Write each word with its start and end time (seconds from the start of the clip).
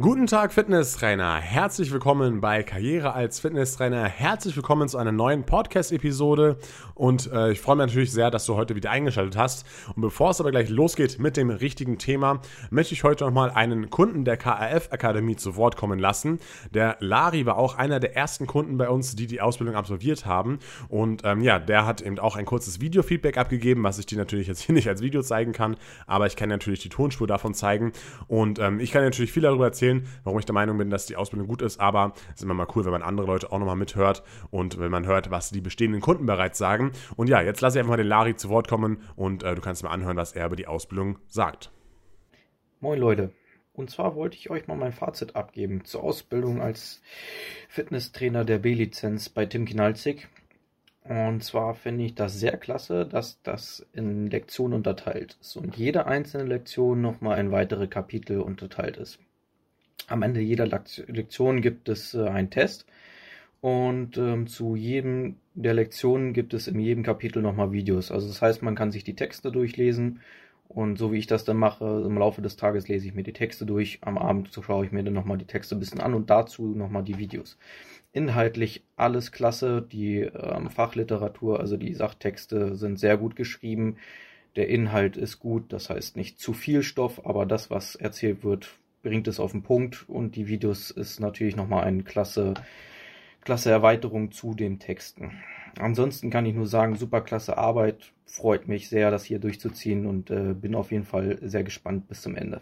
Guten 0.00 0.28
Tag, 0.28 0.52
Fitnesstrainer. 0.52 1.40
Herzlich 1.40 1.90
willkommen 1.90 2.40
bei 2.40 2.62
Karriere 2.62 3.14
als 3.14 3.40
Fitnesstrainer. 3.40 4.04
Herzlich 4.04 4.54
willkommen 4.54 4.88
zu 4.88 4.96
einer 4.96 5.10
neuen 5.10 5.42
Podcast-Episode. 5.42 6.56
Und 6.94 7.28
äh, 7.32 7.50
ich 7.50 7.60
freue 7.60 7.74
mich 7.74 7.86
natürlich 7.86 8.12
sehr, 8.12 8.30
dass 8.30 8.46
du 8.46 8.54
heute 8.54 8.76
wieder 8.76 8.92
eingeschaltet 8.92 9.36
hast. 9.36 9.66
Und 9.96 10.02
bevor 10.02 10.30
es 10.30 10.40
aber 10.40 10.52
gleich 10.52 10.68
losgeht 10.68 11.18
mit 11.18 11.36
dem 11.36 11.50
richtigen 11.50 11.98
Thema, 11.98 12.40
möchte 12.70 12.94
ich 12.94 13.02
heute 13.02 13.24
nochmal 13.24 13.50
einen 13.50 13.90
Kunden 13.90 14.24
der 14.24 14.36
KRF 14.36 14.92
Akademie 14.92 15.34
zu 15.34 15.56
Wort 15.56 15.76
kommen 15.76 15.98
lassen. 15.98 16.38
Der 16.72 16.96
Lari 17.00 17.44
war 17.44 17.58
auch 17.58 17.76
einer 17.76 17.98
der 17.98 18.14
ersten 18.14 18.46
Kunden 18.46 18.78
bei 18.78 18.88
uns, 18.88 19.16
die 19.16 19.26
die 19.26 19.40
Ausbildung 19.40 19.74
absolviert 19.74 20.26
haben. 20.26 20.60
Und 20.88 21.22
ähm, 21.24 21.40
ja, 21.40 21.58
der 21.58 21.86
hat 21.86 22.02
eben 22.02 22.20
auch 22.20 22.36
ein 22.36 22.44
kurzes 22.44 22.80
Video-Feedback 22.80 23.36
abgegeben, 23.36 23.82
was 23.82 23.98
ich 23.98 24.06
dir 24.06 24.18
natürlich 24.18 24.46
jetzt 24.46 24.60
hier 24.60 24.76
nicht 24.76 24.88
als 24.88 25.02
Video 25.02 25.22
zeigen 25.22 25.50
kann. 25.50 25.76
Aber 26.06 26.28
ich 26.28 26.36
kann 26.36 26.48
natürlich 26.48 26.82
die 26.82 26.88
Tonspur 26.88 27.26
davon 27.26 27.52
zeigen. 27.52 27.90
Und 28.28 28.60
ähm, 28.60 28.78
ich 28.78 28.92
kann 28.92 29.02
natürlich 29.02 29.32
viel 29.32 29.42
darüber 29.42 29.64
erzählen 29.64 29.87
erzählen, 29.88 30.06
warum 30.24 30.38
ich 30.38 30.44
der 30.44 30.54
Meinung 30.54 30.78
bin, 30.78 30.90
dass 30.90 31.06
die 31.06 31.16
Ausbildung 31.16 31.48
gut 31.48 31.62
ist, 31.62 31.80
aber 31.80 32.12
es 32.28 32.36
ist 32.36 32.42
immer 32.42 32.54
mal 32.54 32.66
cool, 32.74 32.84
wenn 32.84 32.92
man 32.92 33.02
andere 33.02 33.26
Leute 33.26 33.52
auch 33.52 33.58
nochmal 33.58 33.76
mithört 33.76 34.22
und 34.50 34.78
wenn 34.78 34.90
man 34.90 35.06
hört, 35.06 35.30
was 35.30 35.50
die 35.50 35.60
bestehenden 35.60 36.00
Kunden 36.00 36.26
bereits 36.26 36.58
sagen. 36.58 36.92
Und 37.16 37.28
ja, 37.28 37.40
jetzt 37.40 37.60
lasse 37.60 37.78
ich 37.78 37.80
einfach 37.80 37.92
mal 37.92 37.96
den 37.96 38.06
Lari 38.06 38.36
zu 38.36 38.48
Wort 38.48 38.68
kommen 38.68 39.02
und 39.16 39.42
äh, 39.42 39.54
du 39.54 39.60
kannst 39.60 39.82
mal 39.82 39.90
anhören, 39.90 40.16
was 40.16 40.32
er 40.32 40.46
über 40.46 40.56
die 40.56 40.66
Ausbildung 40.66 41.18
sagt. 41.28 41.70
Moin 42.80 42.98
Leute. 42.98 43.32
Und 43.72 43.90
zwar 43.90 44.16
wollte 44.16 44.36
ich 44.36 44.50
euch 44.50 44.66
mal 44.66 44.76
mein 44.76 44.92
Fazit 44.92 45.36
abgeben 45.36 45.84
zur 45.84 46.02
Ausbildung 46.02 46.60
als 46.60 47.00
Fitnesstrainer 47.68 48.44
der 48.44 48.58
B-Lizenz 48.58 49.28
bei 49.28 49.46
Tim 49.46 49.66
Kinalzig. 49.66 50.26
Und 51.04 51.42
zwar 51.42 51.74
finde 51.74 52.04
ich 52.04 52.14
das 52.16 52.38
sehr 52.38 52.58
klasse, 52.58 53.06
dass 53.06 53.40
das 53.42 53.86
in 53.92 54.26
Lektionen 54.26 54.74
unterteilt 54.74 55.38
ist 55.40 55.56
und 55.56 55.76
jede 55.76 56.06
einzelne 56.06 56.44
Lektion 56.44 57.00
nochmal 57.00 57.38
in 57.38 57.52
weitere 57.52 57.86
Kapitel 57.86 58.40
unterteilt 58.40 58.96
ist. 58.96 59.20
Am 60.08 60.22
Ende 60.22 60.40
jeder 60.40 60.66
Lektion 60.66 61.60
gibt 61.60 61.88
es 61.88 62.14
äh, 62.14 62.26
einen 62.28 62.50
Test. 62.50 62.86
Und 63.60 64.16
ähm, 64.18 64.46
zu 64.46 64.76
jedem 64.76 65.36
der 65.54 65.74
Lektionen 65.74 66.32
gibt 66.32 66.54
es 66.54 66.68
in 66.68 66.78
jedem 66.78 67.02
Kapitel 67.02 67.42
nochmal 67.42 67.72
Videos. 67.72 68.12
Also 68.12 68.28
das 68.28 68.40
heißt, 68.40 68.62
man 68.62 68.76
kann 68.76 68.92
sich 68.92 69.04
die 69.04 69.16
Texte 69.16 69.50
durchlesen. 69.50 70.20
Und 70.68 70.98
so 70.98 71.12
wie 71.12 71.18
ich 71.18 71.26
das 71.26 71.44
dann 71.44 71.56
mache, 71.56 72.02
im 72.06 72.18
Laufe 72.18 72.42
des 72.42 72.56
Tages 72.56 72.88
lese 72.88 73.08
ich 73.08 73.14
mir 73.14 73.22
die 73.22 73.32
Texte 73.32 73.64
durch, 73.64 73.98
am 74.02 74.18
Abend 74.18 74.50
schaue 74.52 74.84
ich 74.84 74.92
mir 74.92 75.02
dann 75.02 75.14
nochmal 75.14 75.38
die 75.38 75.46
Texte 75.46 75.74
ein 75.74 75.80
bisschen 75.80 76.00
an 76.00 76.12
und 76.12 76.28
dazu 76.28 76.74
nochmal 76.74 77.02
die 77.02 77.16
Videos. 77.18 77.56
Inhaltlich 78.12 78.84
alles 78.94 79.32
klasse, 79.32 79.80
die 79.80 80.20
ähm, 80.20 80.68
Fachliteratur, 80.68 81.58
also 81.58 81.78
die 81.78 81.94
Sachtexte 81.94 82.76
sind 82.76 82.98
sehr 82.98 83.16
gut 83.16 83.34
geschrieben, 83.34 83.96
der 84.56 84.68
Inhalt 84.68 85.16
ist 85.16 85.38
gut, 85.38 85.72
das 85.72 85.88
heißt 85.88 86.16
nicht 86.16 86.38
zu 86.38 86.52
viel 86.52 86.82
Stoff, 86.82 87.24
aber 87.24 87.46
das, 87.46 87.70
was 87.70 87.94
erzählt 87.94 88.44
wird, 88.44 88.78
bringt 89.02 89.28
es 89.28 89.40
auf 89.40 89.52
den 89.52 89.62
Punkt 89.62 90.08
und 90.08 90.36
die 90.36 90.48
Videos 90.48 90.90
ist 90.90 91.20
natürlich 91.20 91.56
nochmal 91.56 91.84
eine 91.84 92.02
klasse, 92.02 92.54
klasse 93.42 93.70
Erweiterung 93.70 94.32
zu 94.32 94.54
den 94.54 94.78
Texten. 94.78 95.32
Ansonsten 95.78 96.30
kann 96.30 96.46
ich 96.46 96.54
nur 96.54 96.66
sagen, 96.66 96.96
super 96.96 97.20
klasse 97.20 97.56
Arbeit, 97.58 98.12
freut 98.26 98.68
mich 98.68 98.88
sehr, 98.88 99.10
das 99.10 99.24
hier 99.24 99.38
durchzuziehen 99.38 100.06
und 100.06 100.30
äh, 100.30 100.54
bin 100.54 100.74
auf 100.74 100.92
jeden 100.92 101.04
Fall 101.04 101.38
sehr 101.42 101.62
gespannt 101.62 102.08
bis 102.08 102.22
zum 102.22 102.34
Ende. 102.34 102.60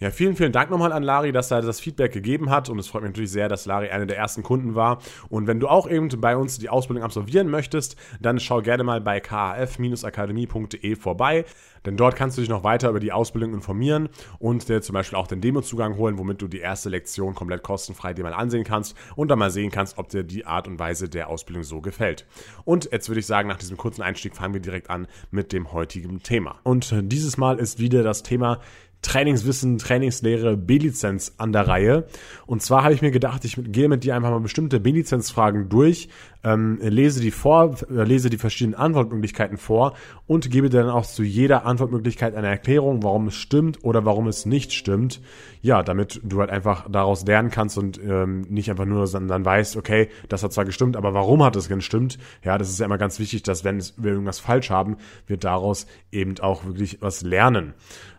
Ja, 0.00 0.10
vielen, 0.10 0.36
vielen 0.36 0.52
Dank 0.52 0.70
nochmal 0.70 0.92
an 0.92 1.02
Lari, 1.02 1.32
dass 1.32 1.50
er 1.50 1.62
das 1.62 1.80
Feedback 1.80 2.12
gegeben 2.12 2.50
hat. 2.50 2.68
Und 2.68 2.78
es 2.78 2.88
freut 2.88 3.02
mich 3.02 3.10
natürlich 3.10 3.30
sehr, 3.30 3.48
dass 3.48 3.66
Lari 3.66 3.88
einer 3.88 4.06
der 4.06 4.16
ersten 4.16 4.42
Kunden 4.42 4.74
war. 4.74 4.98
Und 5.28 5.46
wenn 5.46 5.60
du 5.60 5.68
auch 5.68 5.88
eben 5.88 6.08
bei 6.20 6.36
uns 6.36 6.58
die 6.58 6.68
Ausbildung 6.68 7.04
absolvieren 7.04 7.48
möchtest, 7.48 7.96
dann 8.20 8.38
schau 8.40 8.60
gerne 8.60 8.84
mal 8.84 9.00
bei 9.00 9.20
kaf-akademie.de 9.20 10.96
vorbei. 10.96 11.44
Denn 11.86 11.96
dort 11.96 12.16
kannst 12.16 12.36
du 12.36 12.40
dich 12.40 12.48
noch 12.48 12.64
weiter 12.64 12.88
über 12.88 13.00
die 13.00 13.12
Ausbildung 13.12 13.52
informieren 13.52 14.08
und 14.38 14.68
dir 14.68 14.80
zum 14.80 14.94
Beispiel 14.94 15.18
auch 15.18 15.26
den 15.26 15.40
Demozugang 15.40 15.96
holen, 15.96 16.18
womit 16.18 16.40
du 16.40 16.48
die 16.48 16.60
erste 16.60 16.88
Lektion 16.88 17.34
komplett 17.34 17.62
kostenfrei 17.62 18.14
dir 18.14 18.22
mal 18.22 18.32
ansehen 18.32 18.64
kannst 18.64 18.96
und 19.16 19.28
dann 19.28 19.38
mal 19.38 19.50
sehen 19.50 19.70
kannst, 19.70 19.98
ob 19.98 20.08
dir 20.08 20.22
die 20.22 20.46
Art 20.46 20.66
und 20.66 20.78
Weise 20.78 21.08
der 21.08 21.28
Ausbildung 21.28 21.62
so 21.62 21.80
gefällt. 21.80 22.26
Und 22.64 22.88
jetzt 22.90 23.08
würde 23.08 23.20
ich 23.20 23.26
sagen, 23.26 23.48
nach 23.48 23.58
diesem 23.58 23.76
kurzen 23.76 24.02
Einstieg 24.02 24.34
fangen 24.34 24.54
wir 24.54 24.60
direkt 24.60 24.88
an 24.88 25.06
mit 25.30 25.52
dem 25.52 25.72
heutigen 25.72 26.22
Thema. 26.22 26.56
Und 26.62 26.94
dieses 27.02 27.36
Mal 27.36 27.58
ist 27.58 27.78
wieder 27.78 28.02
das 28.02 28.22
Thema 28.22 28.60
Trainingswissen, 29.04 29.78
Trainingslehre, 29.78 30.56
B-Lizenz 30.56 31.34
an 31.36 31.52
der 31.52 31.68
Reihe. 31.68 32.06
Und 32.46 32.62
zwar 32.62 32.82
habe 32.82 32.94
ich 32.94 33.02
mir 33.02 33.10
gedacht, 33.10 33.44
ich 33.44 33.56
gehe 33.56 33.88
mit 33.88 34.02
dir 34.02 34.16
einfach 34.16 34.30
mal 34.30 34.40
bestimmte 34.40 34.80
B-Lizenz-Fragen 34.80 35.68
durch, 35.68 36.08
ähm, 36.42 36.78
lese 36.82 37.20
die 37.20 37.30
vor, 37.30 37.76
äh, 37.90 38.04
lese 38.04 38.30
die 38.30 38.38
verschiedenen 38.38 38.74
Antwortmöglichkeiten 38.74 39.56
vor 39.58 39.94
und 40.26 40.50
gebe 40.50 40.70
dann 40.70 40.88
auch 40.88 41.06
zu 41.06 41.22
jeder 41.22 41.66
Antwortmöglichkeit 41.66 42.34
eine 42.34 42.48
Erklärung, 42.48 43.02
warum 43.02 43.28
es 43.28 43.34
stimmt 43.34 43.84
oder 43.84 44.04
warum 44.04 44.26
es 44.26 44.46
nicht 44.46 44.72
stimmt. 44.72 45.20
Ja, 45.60 45.82
damit 45.82 46.20
du 46.22 46.40
halt 46.40 46.50
einfach 46.50 46.90
daraus 46.90 47.24
lernen 47.26 47.50
kannst 47.50 47.78
und 47.78 47.98
ähm, 48.02 48.42
nicht 48.48 48.70
einfach 48.70 48.84
nur 48.84 49.06
dann, 49.06 49.28
dann 49.28 49.44
weißt, 49.44 49.76
okay, 49.76 50.08
das 50.28 50.42
hat 50.42 50.52
zwar 50.52 50.64
gestimmt, 50.64 50.96
aber 50.96 51.14
warum 51.14 51.42
hat 51.42 51.56
es 51.56 51.68
gestimmt? 51.68 52.18
Ja, 52.42 52.58
das 52.58 52.70
ist 52.70 52.80
ja 52.80 52.86
immer 52.86 52.98
ganz 52.98 53.18
wichtig, 53.18 53.42
dass 53.42 53.64
wenn 53.64 53.82
wir 53.96 54.12
irgendwas 54.12 54.38
falsch 54.38 54.70
haben, 54.70 54.96
wir 55.26 55.36
daraus 55.36 55.86
eben 56.10 56.38
auch 56.40 56.64
wirklich 56.64 56.98
was 57.00 57.22
lernen. 57.22 57.74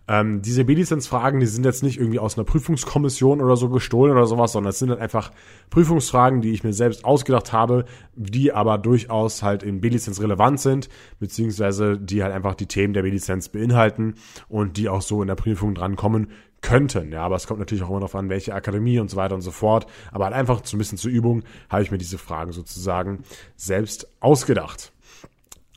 Ähm, 0.07 0.41
diese 0.41 0.66
B-Lizenz-Fragen, 0.66 1.39
die 1.39 1.47
sind 1.47 1.66
jetzt 1.66 1.81
nicht 1.81 1.99
irgendwie 1.99 2.19
aus 2.19 2.38
einer 2.38 2.45
Prüfungskommission 2.45 3.41
oder 3.41 3.55
so 3.55 3.69
gestohlen 3.69 4.11
oder 4.11 4.27
sowas, 4.27 4.51
sondern 4.51 4.69
es 4.69 4.79
sind 4.79 4.89
halt 4.89 4.99
einfach 4.99 5.31
Prüfungsfragen, 5.71 6.41
die 6.41 6.51
ich 6.51 6.63
mir 6.63 6.73
selbst 6.73 7.05
ausgedacht 7.05 7.53
habe, 7.53 7.85
die 8.16 8.53
aber 8.53 8.77
durchaus 8.77 9.41
halt 9.41 9.63
in 9.63 9.81
B-Lizenz 9.81 10.21
relevant 10.21 10.59
sind, 10.59 10.89
beziehungsweise 11.19 11.97
die 11.97 12.23
halt 12.23 12.33
einfach 12.33 12.53
die 12.53 12.67
Themen 12.67 12.93
der 12.93 13.01
B-Lizenz 13.01 13.49
beinhalten 13.49 14.16
und 14.47 14.77
die 14.77 14.89
auch 14.89 15.01
so 15.01 15.21
in 15.21 15.27
der 15.27 15.35
Prüfung 15.35 15.73
drankommen 15.73 16.27
könnten. 16.61 17.11
Ja, 17.11 17.22
aber 17.23 17.35
es 17.35 17.47
kommt 17.47 17.59
natürlich 17.59 17.83
auch 17.83 17.89
immer 17.89 17.99
darauf 17.99 18.16
an, 18.16 18.29
welche 18.29 18.53
Akademie 18.53 18.99
und 18.99 19.09
so 19.09 19.17
weiter 19.17 19.35
und 19.35 19.41
so 19.41 19.51
fort. 19.51 19.87
Aber 20.11 20.25
halt 20.25 20.35
einfach 20.35 20.61
so 20.63 20.75
ein 20.75 20.79
bisschen 20.79 20.97
zur 20.97 21.11
Übung 21.11 21.43
habe 21.69 21.83
ich 21.83 21.91
mir 21.91 21.97
diese 21.97 22.17
Fragen 22.17 22.51
sozusagen 22.51 23.23
selbst 23.55 24.07
ausgedacht. 24.19 24.91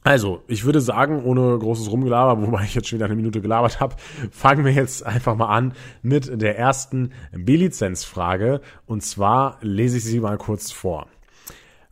Also, 0.09 0.43
ich 0.47 0.65
würde 0.65 0.81
sagen, 0.81 1.23
ohne 1.23 1.59
großes 1.59 1.91
Rumgelaber, 1.91 2.41
wobei 2.41 2.65
ich 2.65 2.75
jetzt 2.75 2.89
schon 2.89 2.97
wieder 2.97 3.05
eine 3.05 3.15
Minute 3.15 3.43
gelabert 3.43 3.79
habe, 3.79 3.95
fangen 4.31 4.65
wir 4.65 4.73
jetzt 4.73 5.05
einfach 5.05 5.37
mal 5.37 5.55
an 5.55 5.75
mit 6.01 6.41
der 6.41 6.57
ersten 6.57 7.13
B-Lizenz-Frage. 7.33 8.63
Und 8.87 9.03
zwar 9.03 9.59
lese 9.61 9.99
ich 9.99 10.05
sie 10.05 10.21
mal 10.21 10.39
kurz 10.39 10.73
vor. 10.73 11.09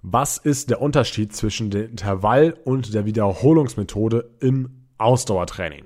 Was 0.01 0.39
ist 0.39 0.71
der 0.71 0.81
Unterschied 0.81 1.37
zwischen 1.37 1.69
der 1.69 1.91
Intervall- 1.91 2.57
und 2.65 2.95
der 2.95 3.05
Wiederholungsmethode 3.05 4.31
im 4.41 4.87
Ausdauertraining? 4.97 5.85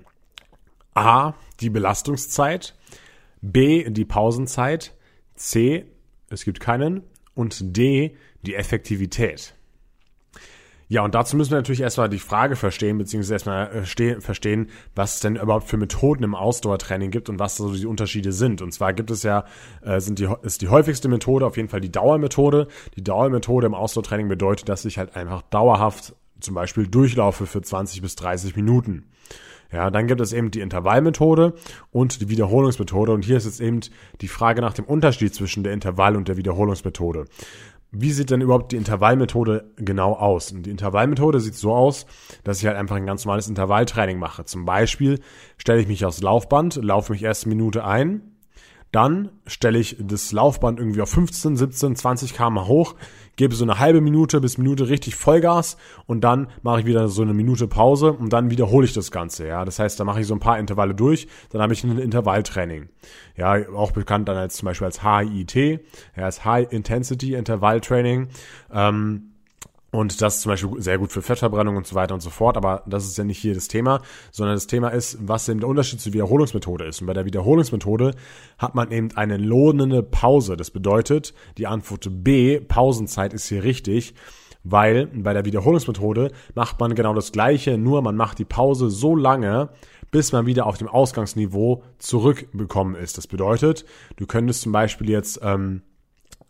A. 0.95 1.35
Die 1.59 1.71
Belastungszeit. 1.71 2.77
B. 3.43 3.91
Die 3.91 4.05
Pausenzeit. 4.05 4.95
C. 5.35 5.85
Es 6.29 6.45
gibt 6.45 6.61
keinen. 6.61 7.03
Und 7.35 7.77
D. 7.77 8.15
Die 8.43 8.55
Effektivität. 8.55 9.57
Ja, 10.91 11.05
und 11.05 11.15
dazu 11.15 11.37
müssen 11.37 11.53
wir 11.53 11.59
natürlich 11.59 11.83
erstmal 11.83 12.09
die 12.09 12.19
Frage 12.19 12.57
verstehen, 12.57 12.99
beziehungsweise 12.99 13.35
erstmal 13.35 13.71
äh, 13.73 14.21
verstehen, 14.21 14.71
was 14.97 15.15
es 15.15 15.21
denn 15.21 15.37
überhaupt 15.37 15.69
für 15.69 15.77
Methoden 15.77 16.25
im 16.25 16.35
Ausdauertraining 16.35 17.13
gibt 17.13 17.29
und 17.29 17.39
was 17.39 17.57
so 17.57 17.73
die 17.73 17.87
Unterschiede 17.87 18.33
sind. 18.33 18.61
Und 18.61 18.73
zwar 18.73 18.93
gibt 18.93 19.13
es 19.13 19.23
ja, 19.23 19.45
äh, 19.83 20.01
sind 20.01 20.19
die, 20.19 20.29
ist 20.43 20.63
die 20.63 20.69
häufigste 20.69 21.07
Methode 21.07 21.47
auf 21.47 21.57
jeden 21.57 21.69
Fall 21.69 21.81
die 21.81 21.93
Dauermethode. 21.93 22.67
Die 22.97 23.05
Dauermethode 23.05 23.69
im 23.69 23.75
Ausdauertraining 23.75 24.27
bedeutet, 24.27 24.69
dass 24.69 24.85
ich 24.85 24.99
halt 24.99 25.15
einfach 25.15 25.43
dauerhaft 25.43 26.17
zum 26.41 26.57
Beispiel 26.57 26.89
durchlaufe 26.89 27.47
für 27.47 27.63
20 27.63 28.03
bis 28.03 28.17
30 28.17 28.57
Minuten. 28.57 29.05
Ja, 29.73 29.93
dann 29.93 30.09
gibt 30.09 30.21
es 30.21 30.33
eben 30.33 30.51
die 30.51 30.59
Intervallmethode 30.59 31.55
und 31.93 32.21
die 32.21 32.29
Wiederholungsmethode. 32.31 33.13
Und 33.13 33.25
hier 33.25 33.37
ist 33.37 33.45
jetzt 33.45 33.61
eben 33.61 33.79
die 34.21 34.27
Frage 34.27 34.61
nach 34.61 34.73
dem 34.73 34.87
Unterschied 34.87 35.33
zwischen 35.37 35.63
der 35.63 35.73
Intervall- 35.73 36.17
und 36.17 36.27
der 36.27 36.37
Wiederholungsmethode 36.37 37.27
wie 37.93 38.13
sieht 38.13 38.31
denn 38.31 38.41
überhaupt 38.41 38.73
die 38.73 38.77
Intervallmethode 38.77 39.73
genau 39.77 40.13
aus? 40.13 40.53
Und 40.53 40.65
die 40.65 40.71
Intervallmethode 40.71 41.41
sieht 41.41 41.55
so 41.55 41.75
aus, 41.75 42.07
dass 42.45 42.61
ich 42.61 42.67
halt 42.67 42.77
einfach 42.77 42.97
ein 42.97 43.07
ganz 43.07 43.25
normales 43.25 43.49
Intervalltraining 43.49 44.19
mache. 44.19 44.45
Zum 44.45 44.65
Beispiel 44.65 45.21
stelle 45.57 45.81
ich 45.81 45.89
mich 45.89 46.05
aufs 46.05 46.23
Laufband, 46.23 46.77
laufe 46.77 47.13
mich 47.13 47.23
erst 47.23 47.45
eine 47.45 47.55
Minute 47.55 47.85
ein, 47.85 48.30
dann 48.93 49.31
stelle 49.47 49.79
ich 49.79 49.97
das 50.01 50.33
Laufband 50.33 50.79
irgendwie 50.79 51.01
auf 51.01 51.11
15, 51.11 51.57
17, 51.57 51.97
20 51.97 52.35
km 52.35 52.67
hoch, 52.67 52.97
gebe 53.37 53.55
so 53.55 53.65
eine 53.65 53.79
halbe 53.79 54.01
Minute 54.01 54.41
bis 54.41 54.59
Minute 54.59 54.89
richtig 54.89 55.15
Vollgas 55.15 55.77
und 56.07 56.23
dann 56.23 56.49
mache 56.63 56.81
ich 56.81 56.87
wieder 56.87 57.09
so 57.09 57.23
eine 57.23 57.33
Minute 57.33 57.69
Pause 57.69 58.13
und 58.13 58.33
dann 58.33 58.51
wiederhole 58.51 58.85
ich 58.85 58.93
das 58.93 59.11
Ganze. 59.11 59.47
Ja, 59.47 59.65
das 59.65 59.79
heißt, 59.79 59.99
da 60.01 60.05
mache 60.05 60.21
ich 60.21 60.27
so 60.27 60.35
ein 60.35 60.41
paar 60.41 60.59
Intervalle 60.59 60.95
durch, 60.95 61.29
dann 61.51 61.63
habe 61.63 61.73
ich 61.73 61.85
ein 61.85 61.99
Intervalltraining. 61.99 62.89
Ja, 63.37 63.57
auch 63.71 63.93
bekannt 63.93 64.29
dann 64.29 64.37
als 64.37 64.57
zum 64.57 64.67
Beispiel 64.67 64.87
als 64.87 65.03
HIIT, 65.03 65.55
ja, 66.17 66.25
als 66.25 66.45
High 66.45 66.71
Intensity 66.73 67.35
Intervalltraining. 67.35 68.29
Ähm, 68.73 69.30
und 69.93 70.21
das 70.21 70.37
ist 70.37 70.43
zum 70.43 70.51
Beispiel 70.51 70.71
sehr 70.81 70.99
gut 70.99 71.11
für 71.11 71.21
Fettverbrennung 71.21 71.77
und 71.77 71.87
so 71.87 71.97
weiter 71.97 72.15
und 72.15 72.21
so 72.21 72.31
fort. 72.31 72.57
Aber 72.57 72.85
das 72.87 73.07
ist 73.07 73.19
ja 73.19 73.25
nicht 73.25 73.39
hier 73.39 73.55
das 73.55 73.67
Thema, 73.67 74.01
sondern 74.31 74.55
das 74.55 74.69
Thema 74.69 74.89
ist, 74.89 75.19
was 75.21 75.49
eben 75.49 75.61
der 75.61 75.69
Unterschied 75.69 76.01
zur 76.01 76.13
Wiederholungsmethode 76.13 76.85
ist. 76.85 77.01
Und 77.01 77.09
bei 77.09 77.15
der 77.15 77.25
Wiederholungsmethode 77.25 78.15
hat 78.59 78.75
man 78.77 78.93
eben 78.93 79.11
eine 79.17 79.37
lohnende 79.37 80.03
Pause. 80.03 80.57
Das 80.57 80.71
bedeutet, 80.71 81.35
die 81.59 81.67
Antwort 81.67 82.09
B, 82.23 82.61
Pausenzeit 82.61 83.35
ist 83.35 83.49
hier 83.49 83.65
richtig, 83.65 84.15
weil 84.63 85.07
bei 85.07 85.33
der 85.33 85.45
Wiederholungsmethode 85.45 86.31
macht 86.55 86.79
man 86.79 86.95
genau 86.95 87.15
das 87.15 87.33
Gleiche, 87.33 87.77
nur 87.77 88.01
man 88.03 88.15
macht 88.15 88.39
die 88.39 88.45
Pause 88.45 88.91
so 88.91 89.17
lange, 89.17 89.71
bis 90.13 90.31
man 90.33 90.47
wieder 90.47 90.67
auf 90.67 90.79
dem 90.79 90.89
Ausgangsniveau 90.89 91.83
zurückbekommen 91.99 92.95
ist. 92.95 93.17
Das 93.17 93.27
bedeutet, 93.27 93.85
du 94.17 94.27
könntest 94.27 94.63
zum 94.63 94.73
Beispiel 94.73 95.09
jetzt 95.09 95.41
ähm, 95.43 95.83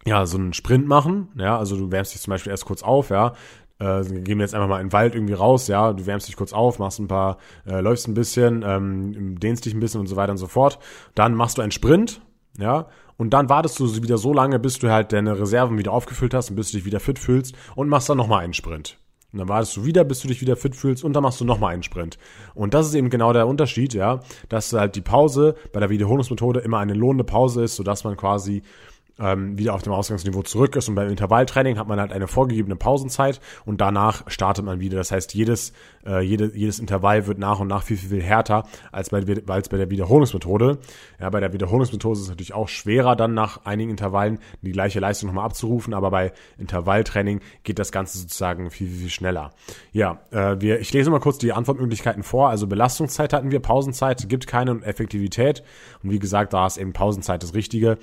ja 0.07 0.27
so 0.27 0.39
einen 0.39 0.53
Sprint 0.53 0.87
machen, 0.87 1.29
ja, 1.37 1.59
also 1.59 1.77
du 1.77 1.91
wärmst 1.91 2.15
dich 2.15 2.21
zum 2.23 2.31
Beispiel 2.31 2.51
erst 2.51 2.65
kurz 2.65 2.83
auf, 2.83 3.11
ja, 3.11 3.35
äh, 3.79 4.03
gehen 4.05 4.39
wir 4.39 4.45
jetzt 4.45 4.55
einfach 4.55 4.69
mal 4.69 4.81
in 4.81 4.89
den 4.89 4.93
Wald 4.93 5.15
irgendwie 5.15 5.35
raus, 5.35 5.69
ja, 5.69 5.93
du 5.93 6.07
wärmst 6.07 6.29
dich 6.29 6.37
kurz 6.37 6.53
auf, 6.53 6.79
machst 6.79 6.99
ein 6.99 7.09
paar, 7.09 7.39
äh, 7.67 7.81
läufst 7.81 8.09
ein 8.09 8.15
bisschen, 8.15 8.63
ähm, 8.67 9.39
dehnst 9.41 9.65
dich 9.65 9.75
ein 9.75 9.81
bisschen 9.81 10.01
und 10.01 10.07
so 10.07 10.17
weiter 10.17 10.33
und 10.33 10.39
so 10.39 10.47
fort. 10.47 10.79
Dann 11.15 11.35
machst 11.35 11.59
du 11.59 11.63
einen 11.63 11.73
Sprint, 11.73 12.21
ja, 12.59 12.89
und 13.17 13.31
dann 13.31 13.49
wartest 13.51 13.79
du 13.79 14.03
wieder 14.03 14.17
so 14.17 14.33
lange, 14.33 14.59
bis 14.59 14.79
du 14.79 14.91
halt 14.91 15.13
deine 15.13 15.39
Reserven 15.39 15.77
wieder 15.77 15.93
aufgefüllt 15.93 16.33
hast 16.33 16.51
und 16.51 16.57
bis 16.57 16.71
du 16.71 16.79
dich 16.79 16.87
wieder 16.87 17.01
fit 17.01 17.19
fühlst 17.19 17.55
und 17.75 17.89
machst 17.89 18.09
dann 18.09 18.17
nochmal 18.17 18.45
einen 18.45 18.55
Sprint. 18.55 18.99
Und 19.33 19.39
dann 19.39 19.49
wartest 19.49 19.77
du 19.77 19.85
wieder, 19.85 20.05
bis 20.05 20.21
du 20.21 20.29
dich 20.29 20.41
wieder 20.41 20.57
fit 20.57 20.75
fühlst 20.75 21.05
und 21.05 21.13
dann 21.13 21.23
machst 21.23 21.41
du 21.41 21.45
nochmal 21.45 21.75
einen 21.75 21.83
Sprint. 21.83 22.19
Und 22.55 22.75
das 22.75 22.87
ist 22.87 22.95
eben 22.95 23.11
genau 23.11 23.33
der 23.33 23.47
Unterschied, 23.47 23.95
ja, 23.95 24.21
dass 24.49 24.73
halt 24.73 24.97
die 24.97 25.03
Pause 25.03 25.55
bei 25.73 25.81
der 25.81 25.91
Wiederholungsmethode 25.91 26.61
immer 26.61 26.79
eine 26.79 26.95
lohnende 26.95 27.25
Pause 27.25 27.63
ist, 27.63 27.77
sodass 27.77 28.05
man 28.05 28.17
quasi 28.17 28.63
ähm, 29.21 29.59
wieder 29.59 29.75
auf 29.75 29.83
dem 29.83 29.93
Ausgangsniveau 29.93 30.43
zurück 30.43 30.77
ist. 30.77 30.89
Und 30.89 30.95
beim 30.95 31.09
Intervalltraining 31.09 31.79
hat 31.79 31.87
man 31.87 32.01
halt 32.01 32.13
eine 32.13 32.27
vorgegebene 32.27 32.77
Pausenzeit 32.77 33.41
und 33.65 33.81
danach 33.81 34.29
startet 34.29 34.65
man 34.65 34.81
wieder. 34.81 34.97
Das 34.97 35.13
heißt, 35.13 35.35
jedes, 35.35 35.73
äh, 36.07 36.21
jede, 36.21 36.57
jedes 36.57 36.79
Intervall 36.79 37.27
wird 37.27 37.39
nach 37.39 37.61
und 37.61 37.69
nach 37.69 37.83
viel, 37.83 37.97
viel, 37.97 38.09
viel 38.09 38.23
härter 38.23 38.65
als 38.93 39.11
bei, 39.11 39.23
als 39.47 39.69
bei 39.69 39.77
der 39.77 39.91
Wiederholungsmethode. 39.91 40.79
Ja, 41.21 41.31
bei 41.31 41.41
der 41.41 41.53
Wiederholungsmethode 41.53 42.15
ist 42.15 42.23
es 42.23 42.29
natürlich 42.29 42.55
auch 42.55 42.69
schwerer, 42.69 43.17
dann 43.17 43.35
nach 43.35 43.65
einigen 43.65 43.91
Intervallen 43.91 44.39
die 44.63 44.73
gleiche 44.73 45.01
Leistung 45.01 45.29
nochmal 45.29 45.45
abzurufen, 45.45 45.95
aber 45.95 46.11
bei 46.11 46.33
Intervalltraining 46.59 47.41
geht 47.65 47.79
das 47.79 47.93
Ganze 47.93 48.19
sozusagen 48.19 48.71
viel, 48.71 48.89
viel, 48.89 48.99
viel 48.99 49.11
schneller. 49.11 49.51
Ja, 49.93 50.21
äh, 50.31 50.57
wir, 50.61 50.81
ich 50.81 50.93
lese 50.93 51.11
mal 51.11 51.21
kurz 51.21 51.39
die 51.39 51.53
Antwortmöglichkeiten 51.53 52.23
vor. 52.23 52.49
Also 52.49 52.67
Belastungszeit 52.67 53.33
hatten 53.33 53.51
wir, 53.51 53.61
Pausenzeit 53.61 54.29
gibt 54.29 54.47
keine 54.47 54.71
und 54.71 54.83
Effektivität. 54.83 55.63
Und 56.03 56.11
wie 56.11 56.19
gesagt, 56.19 56.53
da 56.53 56.67
ist 56.67 56.79
eben 56.79 56.93
Pausenzeit 56.93 57.43
das 57.43 57.55
Richtige. 57.55 57.99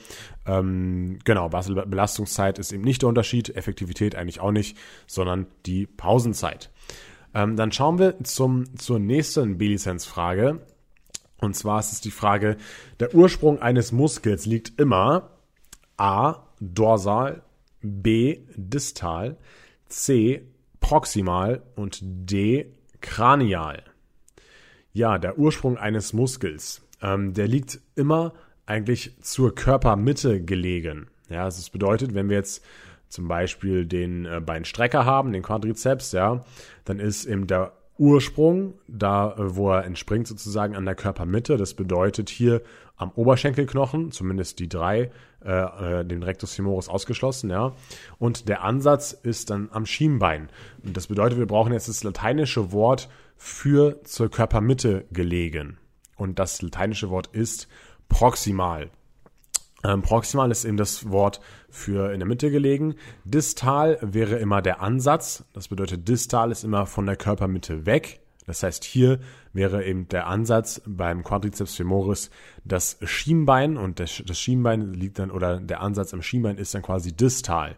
Ähm, 0.45 1.06
genau, 1.23 1.49
Belastungszeit 1.49 2.59
ist 2.59 2.71
eben 2.71 2.83
nicht 2.83 3.01
der 3.01 3.09
Unterschied, 3.09 3.55
Effektivität 3.55 4.15
eigentlich 4.15 4.39
auch 4.39 4.51
nicht, 4.51 4.77
sondern 5.05 5.47
die 5.65 5.85
Pausenzeit. 5.85 6.71
Ähm, 7.33 7.55
dann 7.55 7.71
schauen 7.71 7.99
wir 7.99 8.23
zum, 8.23 8.77
zur 8.77 8.99
nächsten 8.99 9.57
B-Lizenz-Frage. 9.57 10.61
Und 11.39 11.55
zwar 11.55 11.79
ist 11.79 11.91
es 11.91 12.01
die 12.01 12.11
Frage, 12.11 12.57
der 12.99 13.13
Ursprung 13.13 13.61
eines 13.61 13.91
Muskels 13.91 14.45
liegt 14.45 14.79
immer 14.79 15.29
A. 15.97 16.43
dorsal, 16.59 17.43
B. 17.81 18.39
distal, 18.55 19.37
C. 19.87 20.47
proximal 20.79 21.61
und 21.75 21.99
D. 22.01 22.73
kranial. 23.01 23.83
Ja, 24.93 25.19
der 25.19 25.37
Ursprung 25.37 25.77
eines 25.77 26.13
Muskels, 26.13 26.81
ähm, 27.01 27.33
der 27.33 27.47
liegt 27.47 27.79
immer 27.95 28.33
eigentlich 28.67 29.15
zur 29.21 29.55
Körpermitte 29.55 30.43
gelegen. 30.43 31.07
Ja, 31.29 31.45
also 31.45 31.57
das 31.57 31.69
bedeutet, 31.69 32.13
wenn 32.13 32.29
wir 32.29 32.37
jetzt 32.37 32.63
zum 33.09 33.27
Beispiel 33.27 33.85
den 33.85 34.25
äh, 34.25 34.41
Beinstrecker 34.45 35.05
haben, 35.05 35.33
den 35.33 35.41
Quadrizeps, 35.41 36.11
ja, 36.11 36.43
dann 36.85 36.99
ist 36.99 37.25
eben 37.25 37.47
der 37.47 37.73
Ursprung 37.97 38.75
da, 38.87 39.31
äh, 39.31 39.55
wo 39.55 39.71
er 39.71 39.85
entspringt 39.85 40.27
sozusagen 40.27 40.75
an 40.75 40.85
der 40.85 40.95
Körpermitte. 40.95 41.57
Das 41.57 41.73
bedeutet 41.73 42.29
hier 42.29 42.61
am 42.97 43.11
Oberschenkelknochen, 43.11 44.11
zumindest 44.11 44.59
die 44.59 44.69
drei, 44.69 45.11
äh, 45.43 45.99
äh, 45.99 46.05
den 46.05 46.23
Rectus 46.23 46.55
femoris 46.55 46.89
ausgeschlossen, 46.89 47.49
ja. 47.49 47.73
Und 48.19 48.49
der 48.49 48.63
Ansatz 48.63 49.13
ist 49.13 49.49
dann 49.49 49.69
am 49.71 49.85
Schienbein. 49.85 50.49
Und 50.83 50.97
das 50.97 51.07
bedeutet, 51.07 51.39
wir 51.39 51.47
brauchen 51.47 51.73
jetzt 51.73 51.89
das 51.89 52.03
lateinische 52.03 52.71
Wort 52.71 53.09
für 53.37 54.03
zur 54.03 54.29
Körpermitte 54.29 55.05
gelegen. 55.11 55.77
Und 56.15 56.39
das 56.39 56.61
lateinische 56.61 57.09
Wort 57.09 57.27
ist 57.27 57.67
proximal. 58.09 58.89
Ähm, 59.83 60.01
proximal 60.01 60.51
ist 60.51 60.65
eben 60.65 60.77
das 60.77 61.09
Wort 61.09 61.39
für 61.69 62.11
in 62.11 62.19
der 62.19 62.27
Mitte 62.27 62.49
gelegen. 62.51 62.95
Distal 63.25 63.99
wäre 64.01 64.37
immer 64.37 64.61
der 64.61 64.81
Ansatz. 64.81 65.45
Das 65.53 65.67
bedeutet, 65.67 66.07
distal 66.07 66.51
ist 66.51 66.63
immer 66.63 66.85
von 66.85 67.05
der 67.05 67.15
Körpermitte 67.15 67.85
weg. 67.85 68.21
Das 68.47 68.63
heißt, 68.63 68.85
hier 68.85 69.19
wäre 69.53 69.85
eben 69.85 70.07
der 70.07 70.27
Ansatz 70.27 70.81
beim 70.85 71.23
Quadriceps 71.23 71.75
femoris 71.75 72.31
das 72.63 72.97
Schienbein 73.03 73.75
und 73.77 73.99
das, 73.99 74.23
das 74.25 74.39
Schienbein 74.39 74.93
liegt 74.93 75.19
dann 75.19 75.31
oder 75.31 75.59
der 75.59 75.81
Ansatz 75.81 76.13
am 76.13 76.21
Schienbein 76.21 76.57
ist 76.57 76.73
dann 76.73 76.81
quasi 76.81 77.11
distal. 77.11 77.75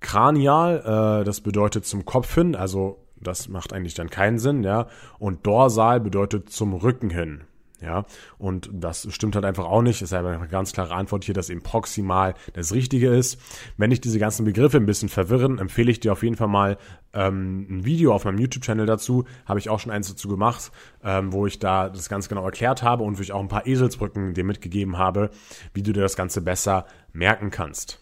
Kranial, 0.00 1.20
äh, 1.20 1.24
das 1.24 1.40
bedeutet 1.40 1.86
zum 1.86 2.04
Kopf 2.04 2.34
hin, 2.34 2.54
also 2.54 3.06
das 3.18 3.48
macht 3.48 3.72
eigentlich 3.72 3.94
dann 3.94 4.10
keinen 4.10 4.38
Sinn, 4.38 4.62
ja. 4.62 4.88
Und 5.18 5.46
dorsal 5.46 6.00
bedeutet 6.00 6.50
zum 6.50 6.74
Rücken 6.74 7.08
hin. 7.08 7.44
Ja, 7.82 8.06
und 8.38 8.70
das 8.72 9.06
stimmt 9.12 9.34
halt 9.34 9.44
einfach 9.44 9.66
auch 9.66 9.82
nicht. 9.82 9.96
Es 9.96 10.10
ist 10.10 10.14
einfach 10.14 10.32
eine 10.32 10.48
ganz 10.48 10.72
klare 10.72 10.94
Antwort 10.94 11.24
hier, 11.24 11.34
dass 11.34 11.50
eben 11.50 11.62
proximal 11.62 12.34
das 12.54 12.72
Richtige 12.72 13.10
ist. 13.10 13.38
Wenn 13.76 13.90
dich 13.90 14.00
diese 14.00 14.18
ganzen 14.18 14.46
Begriffe 14.46 14.78
ein 14.78 14.86
bisschen 14.86 15.10
verwirren, 15.10 15.58
empfehle 15.58 15.90
ich 15.90 16.00
dir 16.00 16.12
auf 16.12 16.22
jeden 16.22 16.36
Fall 16.36 16.48
mal 16.48 16.78
ähm, 17.12 17.66
ein 17.68 17.84
Video 17.84 18.14
auf 18.14 18.24
meinem 18.24 18.38
YouTube-Channel 18.38 18.86
dazu. 18.86 19.26
Habe 19.44 19.58
ich 19.58 19.68
auch 19.68 19.78
schon 19.78 19.92
eins 19.92 20.08
dazu 20.08 20.28
gemacht, 20.28 20.72
ähm, 21.04 21.34
wo 21.34 21.46
ich 21.46 21.58
da 21.58 21.90
das 21.90 22.08
ganz 22.08 22.30
genau 22.30 22.44
erklärt 22.46 22.82
habe 22.82 23.04
und 23.04 23.18
wo 23.18 23.22
ich 23.22 23.32
auch 23.32 23.40
ein 23.40 23.48
paar 23.48 23.66
Eselsbrücken 23.66 24.32
dir 24.32 24.44
mitgegeben 24.44 24.96
habe, 24.96 25.28
wie 25.74 25.82
du 25.82 25.92
dir 25.92 26.00
das 26.00 26.16
Ganze 26.16 26.40
besser 26.40 26.86
merken 27.12 27.50
kannst. 27.50 28.00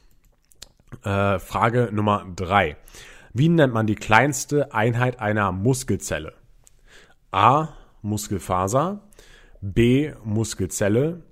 Äh, 1.02 1.40
Frage 1.40 1.88
Nummer 1.92 2.24
drei. 2.36 2.76
Wie 3.32 3.48
nennt 3.48 3.74
man 3.74 3.88
die 3.88 3.96
kleinste 3.96 4.72
Einheit 4.72 5.18
einer 5.18 5.50
Muskelzelle? 5.50 6.34
A. 7.32 7.70
Muskelfaser. 8.02 9.00
B. 9.72 10.12
Muskelzelle, 10.24 11.22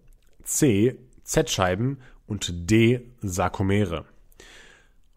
C. 0.43 0.96
Z-Scheiben 1.23 1.99
und 2.26 2.70
D. 2.70 3.12
Sarkomere. 3.20 4.06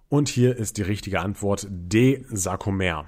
Und 0.10 0.28
hier 0.28 0.58
ist 0.58 0.78
die 0.78 0.82
richtige 0.82 1.22
Antwort 1.22 1.66
D. 1.70 2.26
Sarkomer. 2.30 3.06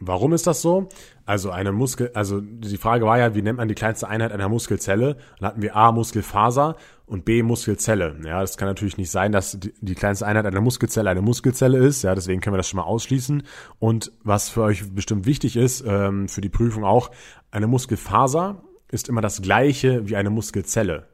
Warum 0.00 0.32
ist 0.32 0.48
das 0.48 0.60
so? 0.60 0.88
Also 1.24 1.50
eine 1.50 1.70
Muskel, 1.70 2.10
also 2.14 2.40
die 2.40 2.76
Frage 2.76 3.06
war 3.06 3.18
ja, 3.18 3.34
wie 3.36 3.42
nennt 3.42 3.58
man 3.58 3.68
die 3.68 3.76
kleinste 3.76 4.08
Einheit 4.08 4.32
einer 4.32 4.48
Muskelzelle? 4.48 5.16
Dann 5.38 5.48
hatten 5.48 5.62
wir 5.62 5.76
A 5.76 5.92
Muskelfaser 5.92 6.76
und 7.06 7.24
B 7.24 7.44
Muskelzelle. 7.44 8.16
Ja, 8.24 8.40
das 8.40 8.56
kann 8.56 8.66
natürlich 8.66 8.98
nicht 8.98 9.10
sein, 9.10 9.30
dass 9.30 9.56
die, 9.60 9.94
kleinste 9.94 10.26
Einheit 10.26 10.46
einer 10.46 10.60
Muskelzelle 10.60 11.08
eine 11.08 11.22
Muskelzelle 11.22 11.78
ist. 11.78 12.02
Ja, 12.02 12.16
deswegen 12.16 12.40
können 12.40 12.54
wir 12.54 12.58
das 12.58 12.68
schon 12.68 12.78
mal 12.78 12.84
ausschließen. 12.84 13.44
Und 13.78 14.10
was 14.24 14.50
für 14.50 14.62
euch 14.62 14.92
bestimmt 14.92 15.26
wichtig 15.26 15.56
ist, 15.56 15.84
ähm, 15.86 16.28
für 16.28 16.40
die 16.40 16.50
Prüfung 16.50 16.84
auch, 16.84 17.12
eine 17.52 17.68
Muskelfaser 17.68 18.64
ist 18.94 19.08
immer 19.08 19.20
das 19.20 19.42
gleiche 19.42 20.08
wie 20.08 20.16
eine 20.16 20.30
Muskelzelle. 20.30 21.06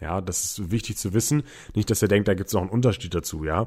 Ja, 0.00 0.20
das 0.20 0.44
ist 0.44 0.70
wichtig 0.70 0.98
zu 0.98 1.14
wissen. 1.14 1.42
Nicht, 1.74 1.90
dass 1.90 2.02
ihr 2.02 2.08
denkt, 2.08 2.28
da 2.28 2.34
gibt 2.34 2.48
es 2.48 2.52
noch 2.52 2.60
einen 2.60 2.70
Unterschied 2.70 3.14
dazu, 3.14 3.44
ja. 3.44 3.66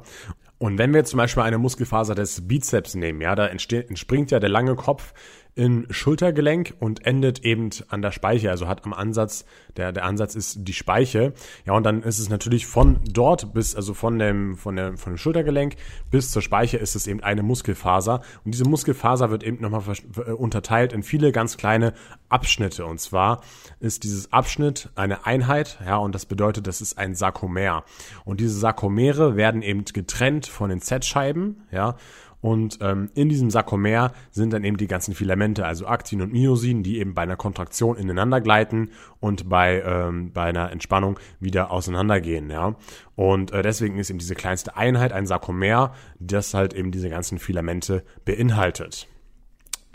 Und 0.58 0.78
wenn 0.78 0.92
wir 0.92 0.98
jetzt 0.98 1.10
zum 1.10 1.18
Beispiel 1.18 1.42
eine 1.42 1.58
Muskelfaser 1.58 2.14
des 2.14 2.46
Bizeps 2.46 2.94
nehmen, 2.94 3.20
ja, 3.20 3.34
da 3.34 3.48
entspringt 3.48 4.30
ja 4.30 4.38
der 4.38 4.50
lange 4.50 4.76
Kopf 4.76 5.12
in 5.54 5.86
Schultergelenk 5.90 6.74
und 6.78 7.04
endet 7.04 7.44
eben 7.44 7.70
an 7.88 8.02
der 8.02 8.12
Speiche, 8.12 8.50
also 8.50 8.68
hat 8.68 8.84
am 8.84 8.92
Ansatz, 8.92 9.44
der, 9.76 9.92
der 9.92 10.04
Ansatz 10.04 10.34
ist 10.34 10.58
die 10.60 10.72
Speiche. 10.72 11.32
Ja, 11.64 11.74
und 11.74 11.84
dann 11.84 12.02
ist 12.02 12.18
es 12.18 12.28
natürlich 12.28 12.66
von 12.66 13.00
dort 13.10 13.52
bis, 13.52 13.74
also 13.74 13.94
von 13.94 14.18
dem, 14.18 14.56
von 14.56 14.76
dem, 14.76 14.96
von 14.96 15.12
dem 15.12 15.16
Schultergelenk 15.18 15.76
bis 16.10 16.30
zur 16.30 16.42
Speiche 16.42 16.76
ist 16.76 16.94
es 16.94 17.06
eben 17.06 17.22
eine 17.22 17.42
Muskelfaser. 17.42 18.22
Und 18.44 18.54
diese 18.54 18.68
Muskelfaser 18.68 19.30
wird 19.30 19.42
eben 19.42 19.60
nochmal 19.60 19.82
äh, 20.26 20.30
unterteilt 20.32 20.92
in 20.92 21.02
viele 21.02 21.32
ganz 21.32 21.56
kleine 21.56 21.94
Abschnitte. 22.28 22.86
Und 22.86 23.00
zwar 23.00 23.42
ist 23.80 24.04
dieses 24.04 24.32
Abschnitt 24.32 24.88
eine 24.94 25.26
Einheit, 25.26 25.78
ja, 25.84 25.96
und 25.96 26.14
das 26.14 26.26
bedeutet, 26.26 26.66
das 26.66 26.80
ist 26.80 26.98
ein 26.98 27.14
Sarkomer. 27.14 27.84
Und 28.24 28.40
diese 28.40 28.58
Sarkomere 28.58 29.36
werden 29.36 29.62
eben 29.62 29.84
getrennt 29.84 30.46
von 30.46 30.70
den 30.70 30.80
Z-Scheiben, 30.80 31.62
ja, 31.70 31.96
und 32.40 32.78
ähm, 32.80 33.10
in 33.14 33.28
diesem 33.28 33.50
Sarkomer 33.50 34.12
sind 34.30 34.52
dann 34.52 34.64
eben 34.64 34.76
die 34.76 34.86
ganzen 34.86 35.14
Filamente, 35.14 35.66
also 35.66 35.86
Aktin 35.86 36.22
und 36.22 36.32
Myosin, 36.32 36.82
die 36.82 36.98
eben 36.98 37.14
bei 37.14 37.22
einer 37.22 37.36
Kontraktion 37.36 37.96
ineinander 37.96 38.40
gleiten 38.40 38.90
und 39.20 39.48
bei, 39.48 39.82
ähm, 39.82 40.32
bei 40.32 40.44
einer 40.44 40.70
Entspannung 40.70 41.18
wieder 41.38 41.70
auseinandergehen. 41.70 42.50
Ja? 42.50 42.76
Und 43.14 43.52
äh, 43.52 43.62
deswegen 43.62 43.98
ist 43.98 44.10
eben 44.10 44.18
diese 44.18 44.34
kleinste 44.34 44.76
Einheit 44.76 45.12
ein 45.12 45.26
Sarkomer, 45.26 45.94
das 46.18 46.54
halt 46.54 46.72
eben 46.72 46.90
diese 46.90 47.10
ganzen 47.10 47.38
Filamente 47.38 48.04
beinhaltet. 48.24 49.06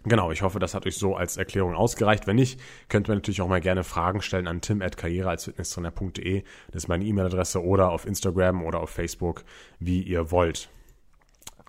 Genau, 0.07 0.31
ich 0.31 0.43
hoffe, 0.43 0.59
das 0.59 0.75
hat 0.75 0.85
euch 0.85 0.97
so 0.97 1.15
als 1.15 1.35
Erklärung 1.35 1.73
ausgereicht. 1.73 2.27
Wenn 2.27 2.35
nicht, 2.35 2.61
könnt 2.89 3.09
ihr 3.09 3.15
natürlich 3.15 3.41
auch 3.41 3.47
mal 3.47 3.59
gerne 3.59 3.83
Fragen 3.83 4.21
stellen 4.21 4.47
an 4.47 4.61
tim.karriere 4.61 5.29
als 5.29 5.45
fitnesstrainer.de. 5.45 6.43
Das 6.67 6.83
ist 6.83 6.87
meine 6.87 7.05
E-Mail-Adresse 7.05 7.63
oder 7.63 7.89
auf 7.89 8.05
Instagram 8.05 8.63
oder 8.63 8.81
auf 8.81 8.91
Facebook, 8.91 9.43
wie 9.79 10.03
ihr 10.03 10.29
wollt. 10.29 10.69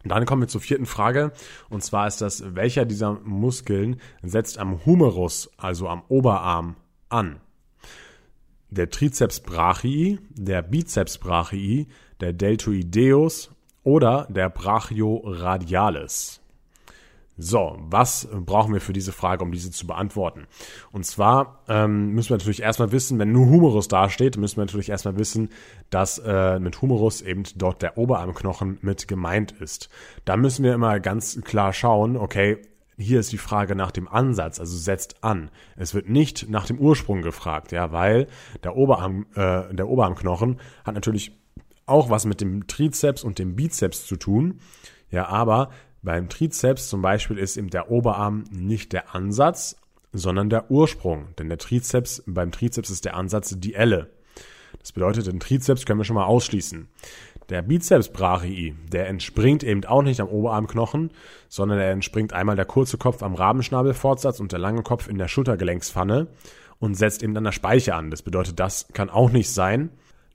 Und 0.06 0.10
dann 0.10 0.24
kommen 0.24 0.42
wir 0.42 0.46
zur 0.46 0.60
vierten 0.60 0.86
Frage. 0.86 1.32
Und 1.68 1.82
zwar 1.82 2.06
ist 2.06 2.20
das, 2.20 2.54
welcher 2.54 2.84
dieser 2.84 3.14
Muskeln 3.24 4.00
setzt 4.22 4.56
am 4.56 4.86
Humerus, 4.86 5.50
also 5.56 5.88
am 5.88 6.04
Oberarm, 6.06 6.76
an? 7.08 7.40
Der 8.70 8.88
Trizeps 8.88 9.40
brachii, 9.40 10.20
der 10.30 10.62
Bizeps 10.62 11.18
brachii, 11.18 11.88
der 12.20 12.32
Deltoideus 12.32 13.50
oder 13.82 14.28
der 14.30 14.48
Brachioradialis? 14.48 16.40
So, 17.38 17.76
was 17.80 18.28
brauchen 18.32 18.72
wir 18.72 18.80
für 18.80 18.94
diese 18.94 19.12
Frage, 19.12 19.44
um 19.44 19.52
diese 19.52 19.70
zu 19.70 19.86
beantworten? 19.86 20.46
Und 20.90 21.04
zwar 21.04 21.62
ähm, 21.68 22.12
müssen 22.12 22.30
wir 22.30 22.38
natürlich 22.38 22.62
erstmal 22.62 22.92
wissen, 22.92 23.18
wenn 23.18 23.32
nur 23.32 23.46
Humerus 23.46 23.88
dasteht, 23.88 24.38
müssen 24.38 24.56
wir 24.56 24.64
natürlich 24.64 24.88
erstmal 24.88 25.18
wissen, 25.18 25.50
dass 25.90 26.18
äh, 26.18 26.58
mit 26.58 26.80
Humerus 26.80 27.20
eben 27.20 27.42
dort 27.56 27.82
der 27.82 27.98
Oberarmknochen 27.98 28.78
mit 28.80 29.06
gemeint 29.06 29.52
ist. 29.52 29.90
Da 30.24 30.38
müssen 30.38 30.64
wir 30.64 30.72
immer 30.72 30.98
ganz 30.98 31.38
klar 31.42 31.74
schauen, 31.74 32.16
okay, 32.16 32.58
hier 32.96 33.20
ist 33.20 33.32
die 33.32 33.38
Frage 33.38 33.76
nach 33.76 33.90
dem 33.90 34.08
Ansatz, 34.08 34.58
also 34.58 34.76
setzt 34.76 35.22
an. 35.22 35.50
Es 35.76 35.94
wird 35.94 36.08
nicht 36.08 36.48
nach 36.48 36.66
dem 36.66 36.78
Ursprung 36.78 37.20
gefragt, 37.20 37.70
ja, 37.72 37.92
weil 37.92 38.28
der 38.64 38.76
Oberarm, 38.76 39.26
äh, 39.34 39.74
der 39.74 39.88
Oberarmknochen 39.88 40.58
hat 40.84 40.94
natürlich 40.94 41.32
auch 41.84 42.08
was 42.08 42.24
mit 42.24 42.40
dem 42.40 42.66
Trizeps 42.66 43.22
und 43.22 43.38
dem 43.38 43.56
Bizeps 43.56 44.06
zu 44.06 44.16
tun. 44.16 44.60
Ja, 45.10 45.28
aber 45.28 45.70
beim 46.06 46.28
Trizeps 46.28 46.88
zum 46.88 47.02
Beispiel 47.02 47.36
ist 47.36 47.56
eben 47.56 47.68
der 47.68 47.90
Oberarm 47.90 48.44
nicht 48.50 48.92
der 48.92 49.14
Ansatz, 49.14 49.76
sondern 50.12 50.48
der 50.48 50.70
Ursprung. 50.70 51.34
Denn 51.36 51.48
der 51.48 51.58
Trizeps, 51.58 52.22
beim 52.26 52.52
Trizeps 52.52 52.90
ist 52.90 53.04
der 53.04 53.16
Ansatz 53.16 53.54
die 53.58 53.74
Elle. 53.74 54.08
Das 54.78 54.92
bedeutet, 54.92 55.26
den 55.26 55.40
Trizeps 55.40 55.84
können 55.84 55.98
wir 55.98 56.04
schon 56.04 56.14
mal 56.14 56.24
ausschließen. 56.24 56.88
Der 57.48 57.62
Bizeps 57.62 58.08
brachii, 58.08 58.76
der 58.90 59.08
entspringt 59.08 59.64
eben 59.64 59.84
auch 59.84 60.02
nicht 60.02 60.20
am 60.20 60.28
Oberarmknochen, 60.28 61.10
sondern 61.48 61.80
er 61.80 61.90
entspringt 61.90 62.32
einmal 62.32 62.56
der 62.56 62.66
kurze 62.66 62.98
Kopf 62.98 63.22
am 63.24 63.34
Rabenschnabelfortsatz 63.34 64.38
und 64.38 64.52
der 64.52 64.60
lange 64.60 64.82
Kopf 64.82 65.08
in 65.08 65.18
der 65.18 65.28
Schultergelenksfanne 65.28 66.28
und 66.78 66.94
setzt 66.94 67.24
eben 67.24 67.34
dann 67.34 67.44
der 67.44 67.52
Speiche 67.52 67.96
an. 67.96 68.12
Das 68.12 68.22
bedeutet, 68.22 68.60
das 68.60 68.86
kann 68.92 69.10
auch 69.10 69.30
nicht 69.30 69.50
sein. 69.50 69.90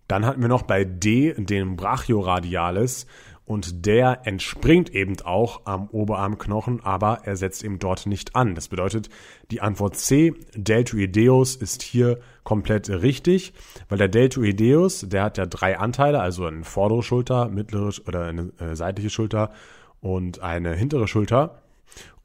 Dann 0.09 0.25
hatten 0.25 0.41
wir 0.41 0.49
noch 0.49 0.63
bei 0.63 0.83
D 0.83 1.33
den 1.37 1.77
Brachioradialis 1.77 3.07
und 3.45 3.85
der 3.85 4.21
entspringt 4.25 4.93
eben 4.93 5.19
auch 5.23 5.61
am 5.65 5.87
Oberarmknochen, 5.89 6.81
aber 6.83 7.21
er 7.25 7.35
setzt 7.35 7.63
eben 7.63 7.79
dort 7.79 8.05
nicht 8.05 8.35
an. 8.35 8.55
Das 8.55 8.67
bedeutet, 8.67 9.09
die 9.49 9.61
Antwort 9.61 9.97
C, 9.97 10.33
Deltoideus, 10.55 11.55
ist 11.55 11.81
hier 11.81 12.19
komplett 12.43 12.89
richtig, 12.89 13.53
weil 13.89 13.97
der 13.97 14.07
Deltoideus, 14.07 15.05
der 15.09 15.23
hat 15.23 15.37
ja 15.37 15.45
drei 15.45 15.77
Anteile, 15.77 16.21
also 16.21 16.45
eine 16.45 16.63
vordere 16.63 17.03
Schulter, 17.03 17.49
mittlere 17.49 17.91
oder 18.07 18.25
eine 18.25 18.53
äh, 18.59 18.75
seitliche 18.75 19.09
Schulter 19.09 19.51
und 19.99 20.39
eine 20.39 20.73
hintere 20.75 21.07
Schulter. 21.07 21.61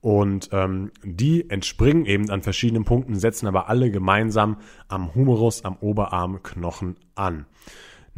Und 0.01 0.51
ähm, 0.53 0.93
die 1.03 1.51
entspringen 1.51 2.07
eben 2.07 2.31
an 2.31 2.43
verschiedenen 2.43 2.85
Punkten, 2.85 3.17
setzen 3.17 3.49
aber 3.49 3.69
alle 3.69 3.91
gemeinsam 3.91 4.59
am 4.87 5.15
Humerus, 5.15 5.65
am 5.65 5.77
Oberarmknochen 5.81 6.97
an. 7.17 7.47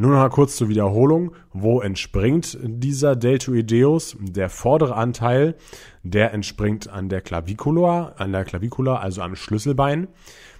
Nur 0.01 0.13
noch 0.13 0.19
mal 0.19 0.29
kurz 0.29 0.55
zur 0.55 0.69
Wiederholung. 0.69 1.33
Wo 1.53 1.81
entspringt 1.81 2.57
dieser 2.63 3.17
Deltoideus? 3.17 4.17
Der 4.21 4.49
vordere 4.49 4.95
Anteil, 4.95 5.57
der 6.05 6.33
entspringt 6.33 6.89
an 6.89 7.09
der 7.09 7.21
Clavicula, 7.21 8.15
an 8.17 8.31
der 8.31 8.45
Clavicula, 8.45 8.99
also 8.99 9.23
am 9.23 9.35
Schlüsselbein. 9.35 10.07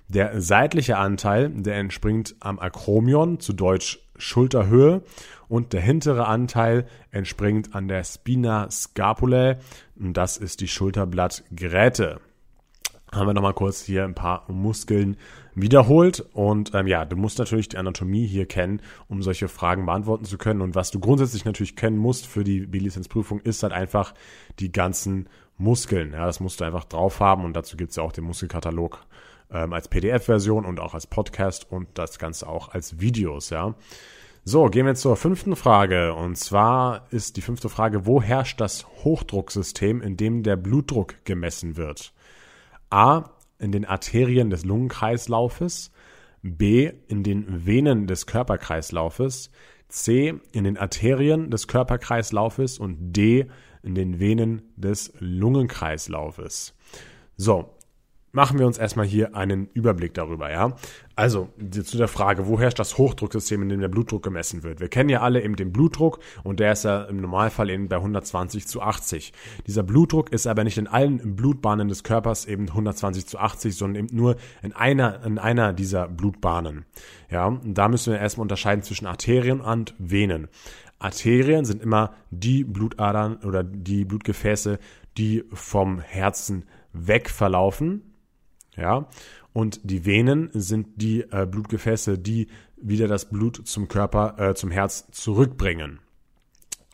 Der 0.09 0.41
seitliche 0.41 0.97
Anteil, 0.97 1.51
der 1.51 1.77
entspringt 1.77 2.35
am 2.41 2.59
Akromion, 2.59 3.39
zu 3.39 3.53
Deutsch 3.53 4.01
Schulterhöhe. 4.17 5.03
Und 5.47 5.73
der 5.73 5.83
hintere 5.83 6.27
Anteil 6.27 6.87
entspringt 7.13 7.77
an 7.77 7.87
der 7.87 8.03
Spina 8.03 8.69
scapulae. 8.73 9.59
Und 9.97 10.15
das 10.15 10.37
ist 10.37 10.61
die 10.61 10.69
Schulterblattgräte 10.69 12.19
haben 13.13 13.27
wir 13.27 13.35
nochmal 13.35 13.55
kurz 13.55 13.83
hier 13.83 14.05
ein 14.05 14.15
paar 14.15 14.45
Muskeln 14.49 15.17
wiederholt. 15.61 16.25
Und 16.33 16.75
ähm, 16.75 16.87
ja, 16.87 17.05
du 17.05 17.17
musst 17.17 17.39
natürlich 17.39 17.69
die 17.69 17.79
Anatomie 17.79 18.27
hier 18.27 18.47
kennen, 18.47 18.81
um 19.09 19.23
solche 19.23 19.49
Fragen 19.49 19.87
beantworten 19.87 20.25
zu 20.25 20.39
können. 20.39 20.61
Und 20.61 20.75
was 20.75 20.91
du 20.91 21.01
grundsätzlich 21.01 21.45
natürlich 21.45 21.77
kennen 21.77 21.99
musst 21.99 22.27
für 22.27 22.45
die 22.45 22.67
B-Lizenz-Prüfung, 22.67 23.41
ist 23.41 23.63
halt 23.63 23.73
einfach 23.73 24.15
die 24.59 24.73
ganzen 24.73 25.29
Muskeln. 25.57 26.13
Ja, 26.13 26.27
das 26.27 26.41
musst 26.41 26.61
du 26.61 26.65
einfach 26.65 26.85
drauf 26.85 27.21
haben 27.21 27.45
und 27.45 27.55
dazu 27.55 27.77
gibt's 27.77 27.97
ja 27.97 28.03
auch 28.03 28.13
den 28.13 28.25
Muskelkatalog 28.25 29.05
ähm, 29.51 29.73
als 29.73 29.89
PDF-Version 29.89 30.65
und 30.65 30.81
auch 30.81 30.95
als 30.95 31.07
Podcast 31.07 31.71
und 31.71 31.89
das 31.95 32.19
Ganze 32.19 32.49
auch 32.49 32.69
als 32.69 33.01
Videos, 33.01 33.51
ja. 33.51 33.75
So, 34.45 34.67
gehen 34.67 34.87
wir 34.87 34.95
zur 34.95 35.17
fünften 35.17 35.57
Frage. 35.57 36.15
Und 36.15 36.37
zwar 36.37 37.07
ist 37.11 37.37
die 37.37 37.43
fünfte 37.43 37.69
Frage, 37.69 38.07
wo 38.07 38.23
herrscht 38.23 38.61
das 38.61 38.87
Hochdrucksystem, 39.05 40.01
in 40.01 40.17
dem 40.17 40.43
der 40.43 40.57
Blutdruck 40.57 41.17
gemessen 41.25 41.77
wird? 41.77 42.15
A. 42.89 43.25
in 43.59 43.73
den 43.73 43.85
Arterien 43.85 44.51
des 44.51 44.65
Lungenkreislaufes, 44.65 45.91
B. 46.43 46.91
in 47.09 47.23
den 47.23 47.67
Venen 47.67 48.07
des 48.07 48.27
Körperkreislaufes, 48.27 49.51
C. 49.89 50.35
in 50.53 50.65
den 50.65 50.77
Arterien 50.77 51.51
des 51.51 51.67
Körperkreislaufes 51.67 52.79
und 52.79 53.13
D. 53.13 53.47
in 53.83 53.95
den 53.95 54.21
Venen 54.21 54.63
des 54.77 55.13
Lungenkreislaufes. 55.19 56.75
So, 57.37 57.75
machen 58.33 58.59
wir 58.59 58.67
uns 58.67 58.79
erstmal 58.79 59.07
hier 59.07 59.35
einen 59.35 59.69
Überblick 59.75 60.15
darüber, 60.15 60.51
ja. 60.51 60.77
Also 61.17 61.49
zu 61.83 61.97
der 61.97 62.09
Frage, 62.09 62.47
wo 62.47 62.61
herrscht 62.61 62.79
das 62.79 62.97
Hochdrucksystem, 62.97 63.63
in 63.63 63.69
dem 63.71 63.81
der 63.81 63.89
Blutdruck 63.89 64.23
gemessen 64.23 64.63
wird? 64.63 64.81
Wir 64.81 64.89
kennen 64.89 65.09
ja 65.09 65.21
alle 65.21 65.43
eben 65.43 65.57
den 65.57 65.73
Blutdruck 65.73 66.21
und 66.45 66.61
der 66.61 66.73
ist 66.73 66.85
ja 66.85 67.05
im 67.05 67.21
Normalfall 67.21 67.71
eben 67.71 67.89
bei 67.89 67.97
120 67.97 68.69
zu 68.69 68.81
80. 68.81 69.33
Dieser 69.67 69.83
Blutdruck 69.83 70.33
ist 70.33 70.47
aber 70.47 70.63
nicht 70.63 70.79
in 70.79 70.87
allen 70.87 71.35
Blutbahnen 71.35 71.89
des 71.89 72.05
Körpers 72.05 72.47
eben 72.47 72.69
120 72.69 73.27
zu 73.27 73.39
80, 73.39 73.75
sondern 73.75 74.05
eben 74.05 74.17
nur 74.17 74.37
in 74.63 74.73
einer, 74.73 75.25
in 75.25 75.39
einer 75.39 75.73
dieser 75.73 76.07
Blutbahnen. 76.07 76.85
Ja, 77.31 77.47
und 77.47 77.75
da 77.75 77.89
müssen 77.89 78.13
wir 78.13 78.21
erstmal 78.21 78.43
unterscheiden 78.43 78.83
zwischen 78.83 79.07
Arterien 79.07 79.61
und 79.61 79.95
Venen. 79.99 80.49
Arterien 81.01 81.65
sind 81.65 81.83
immer 81.83 82.15
die 82.31 82.65
Blutadern 82.65 83.37
oder 83.45 83.63
die 83.63 84.05
Blutgefäße, 84.05 84.79
die 85.17 85.45
vom 85.53 86.01
Herzen 86.01 86.65
weg 86.93 87.31
verlaufen, 87.31 88.08
ja. 88.79 89.09
Und 89.53 89.81
die 89.83 90.05
Venen 90.07 90.51
sind 90.53 91.03
die 91.03 91.23
äh, 91.23 91.47
Blutgefäße, 91.47 92.19
die 92.19 92.49
wieder 92.77 93.09
das 93.09 93.29
Blut 93.29 93.67
zum 93.67 93.89
Körper, 93.89 94.37
äh, 94.39 94.55
zum 94.55 94.71
Herz 94.71 95.09
zurückbringen. 95.11 96.01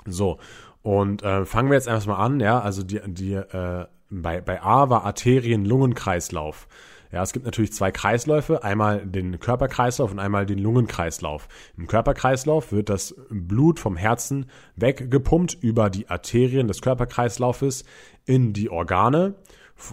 So. 0.07 0.39
Und 0.83 1.23
äh, 1.23 1.45
fangen 1.45 1.71
wir 1.71 1.77
jetzt 1.77 1.89
erstmal 1.89 2.25
an, 2.25 2.41
ja, 2.41 2.61
also 2.61 2.83
die, 2.83 3.01
die, 3.07 3.35
äh, 3.35 3.87
bei, 4.11 4.41
bei 4.41 4.63
A 4.63 4.91
war 4.91 5.05
Arterien-Lungenkreislauf. 5.05 6.69
Ja, 7.11 7.23
es 7.23 7.33
gibt 7.33 7.45
natürlich 7.45 7.73
zwei 7.73 7.93
Kreisläufe, 7.93 8.65
einmal 8.65 9.07
den 9.07 9.39
Körperkreislauf 9.39 10.11
und 10.11 10.19
einmal 10.19 10.47
den 10.47 10.59
Lungenkreislauf. 10.59 11.49
Im 11.77 11.87
Körperkreislauf 11.87 12.73
wird 12.73 12.89
das 12.89 13.15
Blut 13.31 13.79
vom 13.79 13.97
Herzen 13.97 14.47
weggepumpt 14.75 15.57
über 15.61 15.91
die 15.91 16.09
Arterien 16.09 16.67
des 16.67 16.83
Körperkreislaufes 16.83 17.85
in 18.25 18.53
die 18.53 18.69
Organe 18.69 19.37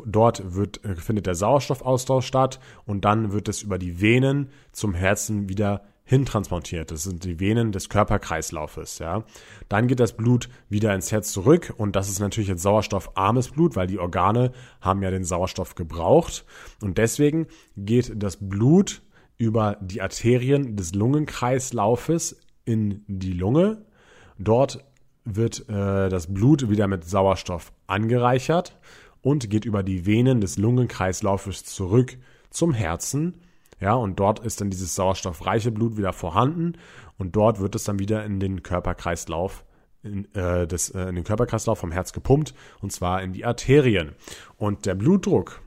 Dort 0.05 0.55
wird, 0.55 0.83
äh, 0.85 0.95
findet 0.95 1.25
der 1.25 1.35
Sauerstoffaustausch 1.35 2.25
statt 2.25 2.59
und 2.85 3.05
dann 3.05 3.31
wird 3.31 3.47
es 3.49 3.61
über 3.61 3.77
die 3.77 4.01
Venen 4.01 4.49
zum 4.71 4.93
Herzen 4.93 5.49
wieder 5.49 5.83
hintransportiert. 6.03 6.91
Das 6.91 7.03
sind 7.03 7.23
die 7.23 7.39
Venen 7.39 7.71
des 7.71 7.87
Körperkreislaufes, 7.89 8.99
ja. 8.99 9.23
Dann 9.69 9.87
geht 9.87 9.99
das 9.99 10.17
Blut 10.17 10.49
wieder 10.67 10.93
ins 10.93 11.11
Herz 11.11 11.31
zurück 11.31 11.73
und 11.77 11.95
das 11.95 12.09
ist 12.09 12.19
natürlich 12.19 12.49
jetzt 12.49 12.63
sauerstoffarmes 12.63 13.49
Blut, 13.49 13.75
weil 13.75 13.87
die 13.87 13.99
Organe 13.99 14.51
haben 14.81 15.01
ja 15.03 15.09
den 15.09 15.23
Sauerstoff 15.23 15.75
gebraucht 15.75 16.45
und 16.81 16.97
deswegen 16.97 17.47
geht 17.77 18.11
das 18.21 18.37
Blut 18.37 19.01
über 19.37 19.77
die 19.81 20.01
Arterien 20.01 20.75
des 20.75 20.93
Lungenkreislaufes 20.93 22.41
in 22.65 23.03
die 23.07 23.33
Lunge. 23.33 23.85
Dort 24.37 24.83
wird 25.23 25.69
äh, 25.69 26.09
das 26.09 26.33
Blut 26.33 26.69
wieder 26.69 26.87
mit 26.87 27.05
Sauerstoff 27.05 27.71
angereichert 27.87 28.77
und 29.21 29.49
geht 29.49 29.65
über 29.65 29.83
die 29.83 30.05
Venen 30.05 30.41
des 30.41 30.57
Lungenkreislaufes 30.57 31.63
zurück 31.63 32.17
zum 32.49 32.73
Herzen. 32.73 33.41
Ja, 33.79 33.93
und 33.93 34.19
dort 34.19 34.39
ist 34.39 34.61
dann 34.61 34.69
dieses 34.69 34.95
sauerstoffreiche 34.95 35.71
Blut 35.71 35.97
wieder 35.97 36.13
vorhanden 36.13 36.73
und 37.17 37.35
dort 37.35 37.59
wird 37.59 37.75
es 37.75 37.83
dann 37.83 37.99
wieder 37.99 38.23
in 38.25 38.39
den 38.39 38.61
Körperkreislauf 38.61 39.63
in, 40.03 40.33
äh, 40.35 40.67
des, 40.67 40.89
äh, 40.89 41.09
in 41.09 41.15
den 41.15 41.23
Körperkreislauf 41.23 41.79
vom 41.79 41.91
Herz 41.91 42.13
gepumpt 42.13 42.53
und 42.81 42.91
zwar 42.91 43.21
in 43.23 43.33
die 43.33 43.45
Arterien. 43.45 44.11
Und 44.57 44.85
der 44.85 44.95
Blutdruck 44.95 45.61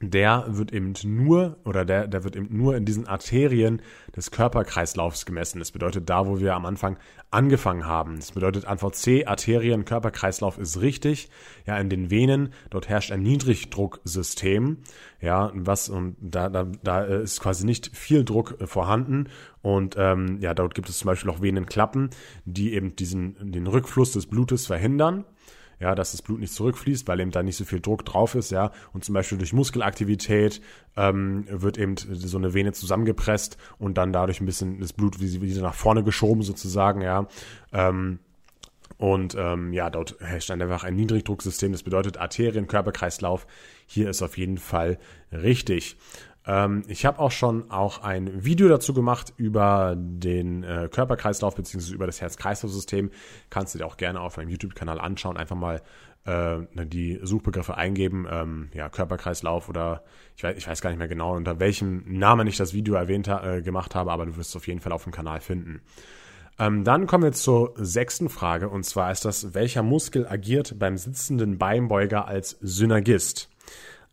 der 0.00 0.44
wird 0.48 0.72
eben 0.72 0.94
nur 1.04 1.56
oder 1.64 1.84
der, 1.84 2.06
der 2.06 2.24
wird 2.24 2.36
eben 2.36 2.56
nur 2.56 2.76
in 2.76 2.84
diesen 2.84 3.06
Arterien 3.06 3.82
des 4.14 4.30
Körperkreislaufs 4.30 5.26
gemessen. 5.26 5.58
Das 5.58 5.72
bedeutet 5.72 6.08
da, 6.08 6.26
wo 6.26 6.38
wir 6.38 6.54
am 6.54 6.66
Anfang 6.66 6.98
angefangen 7.30 7.84
haben. 7.84 8.16
Das 8.16 8.32
bedeutet 8.32 8.64
Antwort 8.64 8.94
C, 8.94 9.26
Arterien, 9.26 9.84
Körperkreislauf 9.84 10.58
ist 10.58 10.80
richtig. 10.80 11.28
Ja, 11.66 11.78
in 11.78 11.90
den 11.90 12.10
Venen, 12.10 12.52
dort 12.70 12.88
herrscht 12.88 13.10
ein 13.10 13.22
Niedrigdrucksystem. 13.22 14.78
Ja, 15.20 15.50
was, 15.54 15.88
und 15.88 16.16
da, 16.20 16.48
da, 16.48 16.66
da 16.82 17.02
ist 17.02 17.40
quasi 17.40 17.66
nicht 17.66 17.90
viel 17.96 18.24
Druck 18.24 18.56
vorhanden. 18.64 19.28
Und 19.62 19.96
ähm, 19.98 20.38
ja, 20.40 20.54
dort 20.54 20.74
gibt 20.74 20.88
es 20.88 20.98
zum 20.98 21.06
Beispiel 21.06 21.30
auch 21.30 21.42
Venenklappen, 21.42 22.10
die 22.44 22.74
eben 22.74 22.94
diesen, 22.94 23.52
den 23.52 23.66
Rückfluss 23.66 24.12
des 24.12 24.26
Blutes 24.26 24.66
verhindern 24.66 25.24
ja, 25.80 25.94
dass 25.94 26.12
das 26.12 26.22
Blut 26.22 26.40
nicht 26.40 26.52
zurückfließt, 26.52 27.06
weil 27.08 27.20
eben 27.20 27.30
da 27.30 27.42
nicht 27.42 27.56
so 27.56 27.64
viel 27.64 27.80
Druck 27.80 28.04
drauf 28.04 28.34
ist, 28.34 28.50
ja. 28.50 28.72
Und 28.92 29.04
zum 29.04 29.14
Beispiel 29.14 29.38
durch 29.38 29.52
Muskelaktivität 29.52 30.60
ähm, 30.96 31.46
wird 31.48 31.78
eben 31.78 31.96
so 31.96 32.38
eine 32.38 32.54
Vene 32.54 32.72
zusammengepresst 32.72 33.56
und 33.78 33.98
dann 33.98 34.12
dadurch 34.12 34.40
ein 34.40 34.46
bisschen 34.46 34.80
das 34.80 34.92
Blut 34.92 35.20
wieder 35.20 35.62
nach 35.62 35.74
vorne 35.74 36.02
geschoben 36.02 36.42
sozusagen, 36.42 37.00
ja. 37.02 37.28
Ähm, 37.72 38.18
Und 38.96 39.36
ähm, 39.38 39.72
ja, 39.72 39.90
dort 39.90 40.16
herrscht 40.18 40.50
dann 40.50 40.60
einfach 40.60 40.82
ein 40.82 40.96
Niedrigdrucksystem. 40.96 41.70
Das 41.70 41.84
bedeutet 41.84 42.16
Arterienkörperkreislauf. 42.16 43.46
Hier 43.86 44.10
ist 44.10 44.22
auf 44.22 44.36
jeden 44.36 44.58
Fall 44.58 44.98
richtig. 45.30 45.96
Ähm, 46.48 46.82
ich 46.88 47.04
habe 47.04 47.18
auch 47.20 47.30
schon 47.30 47.70
auch 47.70 48.02
ein 48.02 48.42
Video 48.44 48.68
dazu 48.68 48.94
gemacht 48.94 49.34
über 49.36 49.94
den 49.96 50.64
äh, 50.64 50.88
Körperkreislauf 50.90 51.54
bzw. 51.54 51.92
über 51.92 52.06
das 52.06 52.22
Herz-Kreislauf-System. 52.22 53.10
Kannst 53.50 53.74
du 53.74 53.78
dir 53.78 53.86
auch 53.86 53.98
gerne 53.98 54.20
auf 54.20 54.38
meinem 54.38 54.48
YouTube-Kanal 54.48 54.98
anschauen. 54.98 55.36
Einfach 55.36 55.56
mal 55.56 55.82
äh, 56.24 56.56
die 56.86 57.20
Suchbegriffe 57.22 57.76
eingeben, 57.76 58.26
ähm, 58.30 58.70
ja, 58.72 58.88
Körperkreislauf 58.88 59.68
oder 59.68 60.02
ich 60.36 60.42
weiß, 60.42 60.56
ich 60.56 60.66
weiß 60.66 60.80
gar 60.80 60.90
nicht 60.90 60.98
mehr 60.98 61.08
genau, 61.08 61.36
unter 61.36 61.60
welchem 61.60 62.02
Namen 62.06 62.46
ich 62.46 62.56
das 62.56 62.72
Video 62.72 62.94
erwähnt 62.94 63.28
äh, 63.28 63.60
gemacht 63.60 63.94
habe, 63.94 64.10
aber 64.10 64.24
du 64.24 64.36
wirst 64.36 64.50
es 64.50 64.56
auf 64.56 64.66
jeden 64.66 64.80
Fall 64.80 64.92
auf 64.92 65.04
dem 65.04 65.12
Kanal 65.12 65.40
finden. 65.40 65.82
Ähm, 66.58 66.82
dann 66.82 67.06
kommen 67.06 67.24
wir 67.24 67.32
zur 67.32 67.74
sechsten 67.76 68.30
Frage 68.30 68.68
und 68.70 68.84
zwar 68.84 69.12
ist 69.12 69.24
das, 69.24 69.54
welcher 69.54 69.82
Muskel 69.82 70.26
agiert 70.26 70.78
beim 70.78 70.96
sitzenden 70.96 71.58
Beinbeuger 71.58 72.26
als 72.26 72.56
Synergist? 72.60 73.48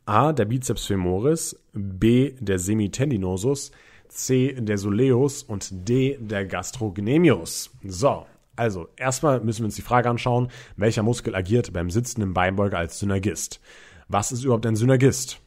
A. 0.06 0.34
Der 0.34 0.46
Bizeps 0.46 0.86
femoris, 0.86 1.60
B. 1.74 2.34
Der 2.40 2.60
Semitendinosus, 2.60 3.72
C. 4.08 4.54
Der 4.54 4.78
Soleus 4.78 5.44
und 5.44 5.88
D. 5.88 6.18
Der 6.20 6.46
Gastrocnemius. 6.46 7.72
So, 7.84 8.26
also 8.56 8.88
erstmal 8.96 9.42
müssen 9.42 9.62
wir 9.62 9.66
uns 9.66 9.76
die 9.76 9.82
Frage 9.82 10.10
anschauen, 10.10 10.50
welcher 10.78 11.04
Muskel 11.04 11.36
agiert 11.36 11.74
beim 11.74 11.90
sitzenden 11.90 12.34
Beinbeuger 12.34 12.78
als 12.78 13.00
Synergist? 13.00 13.60
Was 14.08 14.32
ist 14.32 14.44
überhaupt 14.44 14.66
ein 14.66 14.76
Synergist? 14.76 15.42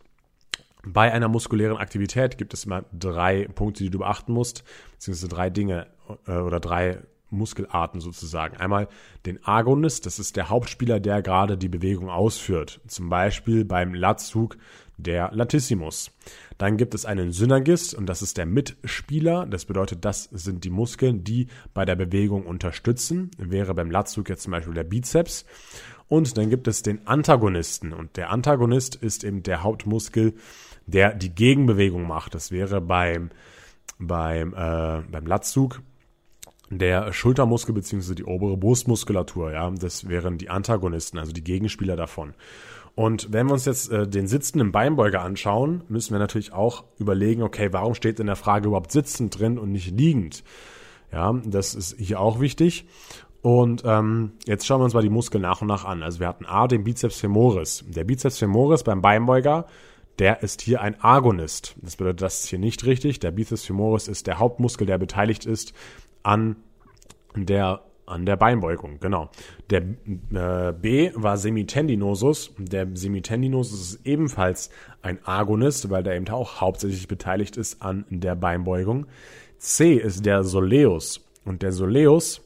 Bei 0.84 1.12
einer 1.12 1.28
muskulären 1.28 1.76
Aktivität 1.76 2.38
gibt 2.38 2.54
es 2.54 2.64
immer 2.64 2.84
drei 2.92 3.48
Punkte, 3.54 3.84
die 3.84 3.90
du 3.90 3.98
beachten 3.98 4.32
musst, 4.32 4.64
beziehungsweise 4.92 5.28
drei 5.28 5.50
Dinge 5.50 5.86
äh, 6.26 6.38
oder 6.38 6.60
drei 6.60 6.98
Muskelarten 7.30 8.00
sozusagen. 8.00 8.56
Einmal 8.56 8.88
den 9.26 9.44
Agonist, 9.44 10.06
das 10.06 10.18
ist 10.18 10.36
der 10.36 10.48
Hauptspieler, 10.48 11.00
der 11.00 11.22
gerade 11.22 11.58
die 11.58 11.68
Bewegung 11.68 12.08
ausführt. 12.08 12.80
Zum 12.86 13.08
Beispiel 13.08 13.64
beim 13.64 13.94
Latzug 13.94 14.56
der 14.96 15.30
Latissimus. 15.32 16.10
Dann 16.58 16.76
gibt 16.76 16.94
es 16.94 17.06
einen 17.06 17.32
Synergist 17.32 17.94
und 17.94 18.06
das 18.06 18.20
ist 18.20 18.36
der 18.36 18.46
Mitspieler. 18.46 19.46
Das 19.46 19.64
bedeutet, 19.64 20.04
das 20.04 20.24
sind 20.24 20.64
die 20.64 20.70
Muskeln, 20.70 21.22
die 21.22 21.46
bei 21.72 21.84
der 21.84 21.94
Bewegung 21.94 22.44
unterstützen. 22.44 23.30
Wäre 23.38 23.74
beim 23.74 23.90
Latzug 23.90 24.28
jetzt 24.28 24.42
zum 24.42 24.50
Beispiel 24.50 24.74
der 24.74 24.84
Bizeps. 24.84 25.44
Und 26.08 26.36
dann 26.36 26.50
gibt 26.50 26.66
es 26.68 26.82
den 26.82 27.06
Antagonisten 27.06 27.92
und 27.92 28.16
der 28.16 28.30
Antagonist 28.30 28.96
ist 28.96 29.24
eben 29.24 29.42
der 29.42 29.62
Hauptmuskel, 29.62 30.34
der 30.86 31.14
die 31.14 31.34
Gegenbewegung 31.34 32.06
macht. 32.06 32.34
Das 32.34 32.50
wäre 32.50 32.80
beim 32.80 33.30
beim 33.98 34.54
äh, 34.54 35.02
beim 35.10 35.26
Latzug 35.26 35.82
der 36.70 37.12
Schultermuskel 37.12 37.74
beziehungsweise 37.74 38.14
die 38.14 38.24
obere 38.24 38.56
Brustmuskulatur, 38.56 39.52
ja, 39.52 39.70
das 39.70 40.08
wären 40.08 40.38
die 40.38 40.50
Antagonisten, 40.50 41.18
also 41.18 41.32
die 41.32 41.44
Gegenspieler 41.44 41.96
davon. 41.96 42.34
Und 42.94 43.32
wenn 43.32 43.46
wir 43.46 43.52
uns 43.52 43.64
jetzt 43.64 43.92
äh, 43.92 44.08
den 44.08 44.26
sitzenden 44.26 44.72
Beinbeuger 44.72 45.22
anschauen, 45.22 45.84
müssen 45.88 46.12
wir 46.12 46.18
natürlich 46.18 46.52
auch 46.52 46.84
überlegen, 46.98 47.42
okay, 47.42 47.68
warum 47.72 47.94
steht 47.94 48.18
in 48.18 48.26
der 48.26 48.36
Frage 48.36 48.66
überhaupt 48.66 48.90
sitzend 48.90 49.38
drin 49.38 49.56
und 49.56 49.70
nicht 49.70 49.96
liegend? 49.96 50.42
Ja, 51.12 51.32
das 51.44 51.74
ist 51.74 51.96
hier 51.98 52.20
auch 52.20 52.40
wichtig. 52.40 52.86
Und 53.40 53.82
ähm, 53.86 54.32
jetzt 54.46 54.66
schauen 54.66 54.80
wir 54.80 54.84
uns 54.84 54.94
mal 54.94 55.02
die 55.02 55.10
Muskeln 55.10 55.42
nach 55.42 55.62
und 55.62 55.68
nach 55.68 55.84
an. 55.84 56.02
Also 56.02 56.18
wir 56.18 56.26
hatten 56.26 56.44
A, 56.44 56.66
den 56.66 56.82
Bizeps 56.82 57.20
femoris. 57.20 57.84
Der 57.86 58.04
Bizeps 58.04 58.38
femoris 58.38 58.82
beim 58.82 59.00
Beinbeuger, 59.00 59.66
der 60.18 60.42
ist 60.42 60.60
hier 60.60 60.80
ein 60.80 61.00
Agonist. 61.00 61.76
Das 61.80 61.96
bedeutet, 61.96 62.22
das 62.22 62.40
ist 62.40 62.48
hier 62.48 62.58
nicht 62.58 62.84
richtig. 62.84 63.20
Der 63.20 63.30
Bizeps 63.30 63.64
femoris 63.64 64.08
ist 64.08 64.26
der 64.26 64.40
Hauptmuskel, 64.40 64.86
der 64.86 64.98
beteiligt 64.98 65.46
ist 65.46 65.72
an 66.28 66.56
der 67.34 67.82
an 68.04 68.24
der 68.24 68.36
Beinbeugung, 68.36 69.00
genau. 69.00 69.30
Der 69.68 69.82
äh, 69.82 70.72
B 70.72 71.10
war 71.14 71.36
Semitendinosus. 71.36 72.54
Der 72.56 72.86
Semitendinosus 72.94 73.80
ist 73.80 74.06
ebenfalls 74.06 74.70
ein 75.02 75.18
Agonist, 75.26 75.90
weil 75.90 76.02
der 76.02 76.16
eben 76.16 76.26
auch 76.30 76.62
hauptsächlich 76.62 77.06
beteiligt 77.06 77.58
ist 77.58 77.82
an 77.82 78.06
der 78.08 78.34
Beinbeugung. 78.34 79.06
C 79.58 79.94
ist 79.94 80.24
der 80.24 80.42
Soleus. 80.42 81.22
Und 81.44 81.60
der 81.60 81.72
Soleus, 81.72 82.40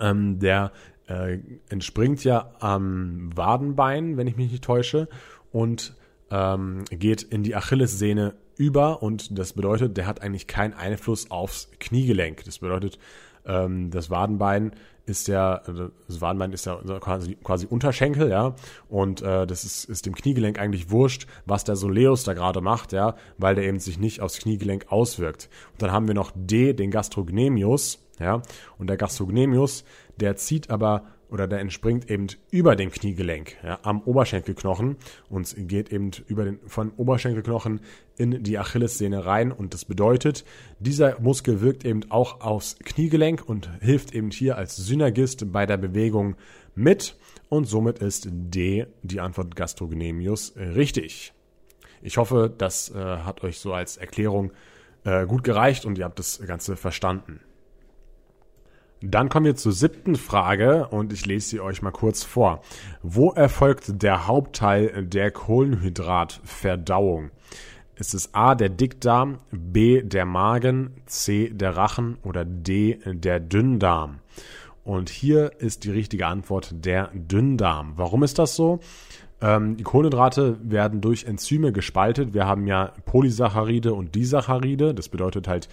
ähm, 0.00 0.38
der 0.38 0.72
äh, 1.06 1.38
entspringt 1.70 2.22
ja 2.24 2.52
am 2.60 3.30
Wadenbein, 3.34 4.18
wenn 4.18 4.26
ich 4.26 4.36
mich 4.36 4.50
nicht 4.50 4.64
täusche, 4.64 5.08
und 5.50 5.94
ähm, 6.30 6.84
geht 6.90 7.22
in 7.22 7.42
die 7.42 7.56
Achillessehne 7.56 8.34
über 8.58 9.02
und 9.02 9.38
das 9.38 9.54
bedeutet, 9.54 9.96
der 9.96 10.06
hat 10.06 10.20
eigentlich 10.20 10.46
keinen 10.46 10.74
Einfluss 10.74 11.30
aufs 11.30 11.70
Kniegelenk. 11.78 12.44
Das 12.44 12.58
bedeutet, 12.58 12.98
ähm, 13.46 13.90
das 13.90 14.10
Wadenbein 14.10 14.72
ist 15.06 15.26
ja, 15.26 15.62
also 15.64 15.90
das 16.06 16.20
Wadenbein 16.20 16.52
ist 16.52 16.66
ja 16.66 16.76
quasi, 17.00 17.36
quasi 17.36 17.66
Unterschenkel, 17.66 18.28
ja, 18.30 18.54
und 18.88 19.22
äh, 19.22 19.46
das 19.46 19.64
ist, 19.64 19.84
ist 19.84 20.04
dem 20.04 20.14
Kniegelenk 20.14 20.58
eigentlich 20.58 20.90
wurscht, 20.90 21.26
was 21.46 21.64
der 21.64 21.76
Soleus 21.76 22.24
da 22.24 22.34
gerade 22.34 22.60
macht, 22.60 22.92
ja, 22.92 23.16
weil 23.38 23.54
der 23.54 23.64
eben 23.64 23.78
sich 23.78 23.98
nicht 23.98 24.20
aufs 24.20 24.38
Kniegelenk 24.38 24.92
auswirkt. 24.92 25.48
Und 25.72 25.82
dann 25.82 25.92
haben 25.92 26.08
wir 26.08 26.14
noch 26.14 26.32
D, 26.34 26.74
den 26.74 26.90
Gastrocnemius, 26.90 28.04
ja, 28.20 28.42
und 28.76 28.88
der 28.88 28.96
Gastrocnemius, 28.96 29.84
der 30.20 30.36
zieht 30.36 30.68
aber 30.68 31.04
oder 31.30 31.46
der 31.46 31.60
entspringt 31.60 32.10
eben 32.10 32.28
über 32.50 32.76
dem 32.76 32.90
Kniegelenk, 32.90 33.56
ja, 33.62 33.78
am 33.82 34.00
Oberschenkelknochen 34.02 34.96
und 35.28 35.54
geht 35.68 35.92
eben 35.92 36.10
über 36.26 36.44
den, 36.44 36.58
von 36.66 36.90
Oberschenkelknochen 36.96 37.80
in 38.16 38.42
die 38.42 38.58
Achillessehne 38.58 39.24
rein 39.26 39.52
und 39.52 39.74
das 39.74 39.84
bedeutet, 39.84 40.44
dieser 40.78 41.20
Muskel 41.20 41.60
wirkt 41.60 41.84
eben 41.84 42.10
auch 42.10 42.40
aufs 42.40 42.76
Kniegelenk 42.78 43.46
und 43.46 43.70
hilft 43.80 44.14
eben 44.14 44.30
hier 44.30 44.56
als 44.56 44.76
Synergist 44.76 45.52
bei 45.52 45.66
der 45.66 45.76
Bewegung 45.76 46.36
mit 46.74 47.16
und 47.48 47.66
somit 47.66 47.98
ist 47.98 48.28
D, 48.30 48.86
die 49.02 49.20
Antwort 49.20 49.56
Gastrocnemius, 49.56 50.54
richtig. 50.56 51.32
Ich 52.00 52.16
hoffe, 52.16 52.52
das 52.56 52.90
äh, 52.90 52.94
hat 52.94 53.42
euch 53.42 53.58
so 53.58 53.72
als 53.72 53.96
Erklärung 53.96 54.52
äh, 55.04 55.26
gut 55.26 55.44
gereicht 55.44 55.84
und 55.84 55.98
ihr 55.98 56.04
habt 56.04 56.18
das 56.18 56.40
Ganze 56.46 56.76
verstanden. 56.76 57.40
Dann 59.00 59.28
kommen 59.28 59.46
wir 59.46 59.54
zur 59.54 59.72
siebten 59.72 60.16
Frage 60.16 60.88
und 60.88 61.12
ich 61.12 61.24
lese 61.24 61.50
sie 61.50 61.60
euch 61.60 61.82
mal 61.82 61.92
kurz 61.92 62.24
vor. 62.24 62.62
Wo 63.02 63.30
erfolgt 63.30 64.02
der 64.02 64.26
Hauptteil 64.26 65.04
der 65.04 65.30
Kohlenhydratverdauung? 65.30 67.30
Ist 67.94 68.14
es 68.14 68.34
A 68.34 68.54
der 68.54 68.68
Dickdarm, 68.68 69.38
B 69.50 70.02
der 70.02 70.24
Magen, 70.24 70.94
C 71.06 71.50
der 71.50 71.76
Rachen 71.76 72.18
oder 72.24 72.44
D 72.44 72.98
der 73.04 73.40
Dünndarm? 73.40 74.18
Und 74.84 75.10
hier 75.10 75.52
ist 75.58 75.84
die 75.84 75.90
richtige 75.90 76.26
Antwort 76.26 76.70
der 76.72 77.10
Dünndarm. 77.12 77.92
Warum 77.96 78.22
ist 78.22 78.38
das 78.38 78.56
so? 78.56 78.80
Ähm, 79.40 79.76
die 79.76 79.84
Kohlenhydrate 79.84 80.58
werden 80.62 81.00
durch 81.00 81.24
Enzyme 81.24 81.72
gespaltet. 81.72 82.34
Wir 82.34 82.46
haben 82.46 82.66
ja 82.66 82.92
Polysaccharide 83.04 83.94
und 83.94 84.14
Disaccharide. 84.14 84.94
Das 84.94 85.08
bedeutet 85.08 85.46
halt 85.46 85.68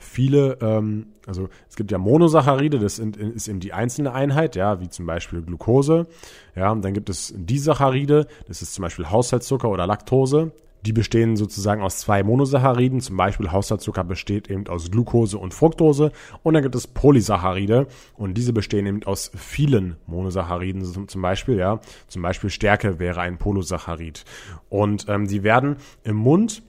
viele, 0.00 0.58
ähm, 0.60 1.06
also 1.26 1.48
es 1.68 1.76
gibt 1.76 1.92
ja 1.92 1.98
Monosaccharide, 1.98 2.78
das 2.78 2.96
sind, 2.96 3.16
ist 3.16 3.46
eben 3.46 3.60
die 3.60 3.72
einzelne 3.72 4.12
Einheit, 4.12 4.56
ja, 4.56 4.80
wie 4.80 4.88
zum 4.88 5.06
Beispiel 5.06 5.42
Glucose. 5.42 6.06
Ja, 6.56 6.72
und 6.72 6.84
dann 6.84 6.94
gibt 6.94 7.08
es 7.10 7.32
Disaccharide, 7.36 8.26
das 8.48 8.62
ist 8.62 8.74
zum 8.74 8.82
Beispiel 8.82 9.10
Haushaltszucker 9.10 9.68
oder 9.68 9.86
Laktose. 9.86 10.52
Die 10.86 10.94
bestehen 10.94 11.36
sozusagen 11.36 11.82
aus 11.82 11.98
zwei 11.98 12.22
Monosacchariden, 12.22 13.00
zum 13.00 13.18
Beispiel 13.18 13.52
Haushaltszucker 13.52 14.02
besteht 14.02 14.48
eben 14.48 14.66
aus 14.66 14.90
Glucose 14.90 15.36
und 15.36 15.52
Fructose. 15.52 16.10
Und 16.42 16.54
dann 16.54 16.62
gibt 16.62 16.74
es 16.74 16.86
Polysaccharide 16.86 17.86
und 18.16 18.32
diese 18.38 18.54
bestehen 18.54 18.86
eben 18.86 19.02
aus 19.04 19.30
vielen 19.36 19.96
Monosacchariden, 20.06 21.06
zum 21.06 21.20
Beispiel, 21.22 21.58
ja, 21.58 21.80
zum 22.08 22.22
Beispiel 22.22 22.48
Stärke 22.48 22.98
wäre 22.98 23.20
ein 23.20 23.36
Polysaccharid. 23.36 24.24
Und 24.70 25.04
ähm, 25.08 25.28
die 25.28 25.42
werden 25.42 25.76
im 26.02 26.16
Mund 26.16 26.62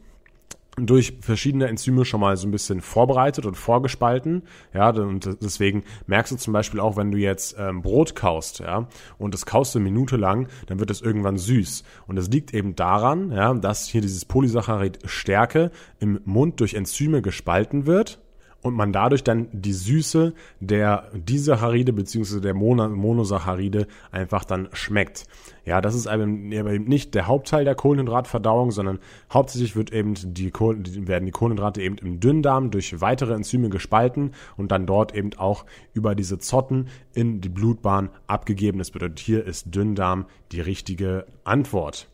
durch 0.78 1.18
verschiedene 1.20 1.68
Enzyme 1.68 2.06
schon 2.06 2.22
mal 2.22 2.38
so 2.38 2.48
ein 2.48 2.52
bisschen 2.52 2.82
vorbereitet 2.82 3.46
und 3.46 3.56
vorgespalten. 3.56 4.44
Ja, 4.74 4.90
und 4.90 5.38
deswegen 5.42 5.84
merkst 6.08 6.32
du 6.32 6.38
zum 6.38 6.54
Beispiel 6.54 6.80
auch, 6.80 6.96
wenn 6.96 7.12
du 7.12 7.18
jetzt 7.18 7.56
ähm, 7.60 7.82
Brot 7.82 8.16
kaust, 8.16 8.60
ja, 8.60 8.88
und 9.18 9.34
das 9.34 9.46
kaust 9.46 9.76
du 9.76 9.80
eine 9.80 9.90
Minute 9.90 10.16
lang, 10.16 10.48
dann 10.68 10.80
wird 10.80 10.90
das 10.90 11.02
irgendwann 11.02 11.38
süß. 11.38 11.84
Und 12.08 12.16
das 12.16 12.30
liegt 12.30 12.54
eben 12.54 12.76
daran, 12.76 13.32
ja, 13.32 13.54
dass 13.54 13.88
hier 13.88 14.02
dieses 14.02 14.26
Polysaccharid 14.26 15.00
Stärke 15.06 15.72
im 16.00 16.22
Mund 16.26 16.60
durch 16.60 16.74
Enzyme 16.74 17.22
gespalten 17.22 17.86
wird 17.86 18.20
und 18.62 18.76
man 18.76 18.94
dadurch 18.94 19.24
dann 19.24 19.48
die 19.52 19.74
Süße 19.74 20.34
der 20.60 21.10
Disaccharide 21.14 21.94
beziehungsweise 21.94 22.42
der 22.42 22.54
Monosaccharide 22.54 23.88
einfach 24.12 24.46
dann 24.46 24.70
schmeckt. 24.74 25.26
Ja, 25.66 25.82
das 25.82 25.96
ist 25.96 26.08
eben 26.08 26.50
nicht 26.50 27.14
der 27.14 27.28
Hauptteil 27.28 27.66
der 27.66 27.76
Kohlenhydratverdauung, 27.76 28.72
sondern 28.72 29.00
hauptsächlich 29.32 29.76
wird 29.76 29.92
eben 29.94 30.16
die, 30.16 30.52
werden 30.54 31.26
die 31.26 31.32
Kohlenhydrate 31.32 31.82
eben 31.82 31.98
im 31.98 32.20
Dünndarm 32.20 32.72
durch 32.72 33.00
weitere 33.02 33.34
Enzyme 33.34 33.70
gespalten 33.70 34.32
und 34.58 34.72
dann 34.72 34.86
dort 34.88 35.14
eben 35.14 35.32
auch 35.38 35.66
über 35.94 36.16
diese 36.16 36.40
Zotten 36.40 36.88
in 37.14 37.42
die 37.42 37.50
Blutbahn 37.50 38.10
abgegeben. 38.28 38.80
Das 38.80 38.92
bedeutet, 38.92 39.20
hier 39.20 39.46
ist 39.46 39.74
Dünndarm 39.74 40.26
die 40.52 40.62
richtige 40.62 41.26
Antwort. 41.44 42.08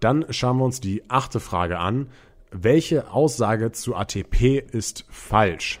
Dann 0.00 0.26
schauen 0.30 0.58
wir 0.58 0.64
uns 0.64 0.80
die 0.80 1.02
achte 1.08 1.40
Frage 1.40 1.78
an. 1.78 2.08
Welche 2.50 3.10
Aussage 3.12 3.72
zu 3.72 3.94
ATP 3.94 4.58
ist 4.72 5.04
falsch? 5.10 5.80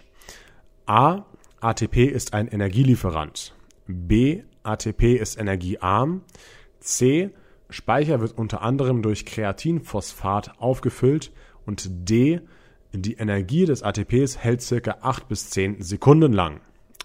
A. 0.86 1.24
ATP 1.60 2.04
ist 2.04 2.32
ein 2.32 2.46
Energielieferant. 2.46 3.54
B. 3.86 4.42
ATP 4.62 5.16
ist 5.16 5.38
energiearm. 5.38 6.22
C. 6.80 7.30
Speicher 7.70 8.20
wird 8.20 8.38
unter 8.38 8.62
anderem 8.62 9.02
durch 9.02 9.26
Kreatinphosphat 9.26 10.60
aufgefüllt. 10.60 11.32
Und 11.64 11.88
D. 12.08 12.40
Die 12.92 13.14
Energie 13.14 13.64
des 13.64 13.82
ATPs 13.82 14.38
hält 14.38 14.62
circa 14.62 14.98
8 15.02 15.28
bis 15.28 15.50
10 15.50 15.82
Sekunden 15.82 16.32
lang. 16.32 16.60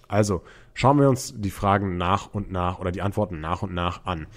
Also 0.07 0.43
schauen 0.73 0.99
wir 0.99 1.09
uns 1.09 1.33
die 1.35 1.49
Fragen 1.49 1.97
nach 1.97 2.33
und 2.33 2.51
nach 2.51 2.79
oder 2.79 2.91
die 2.91 3.01
Antworten 3.01 3.41
nach 3.41 3.63
und 3.63 3.73
nach 3.73 4.05
an. 4.05 4.27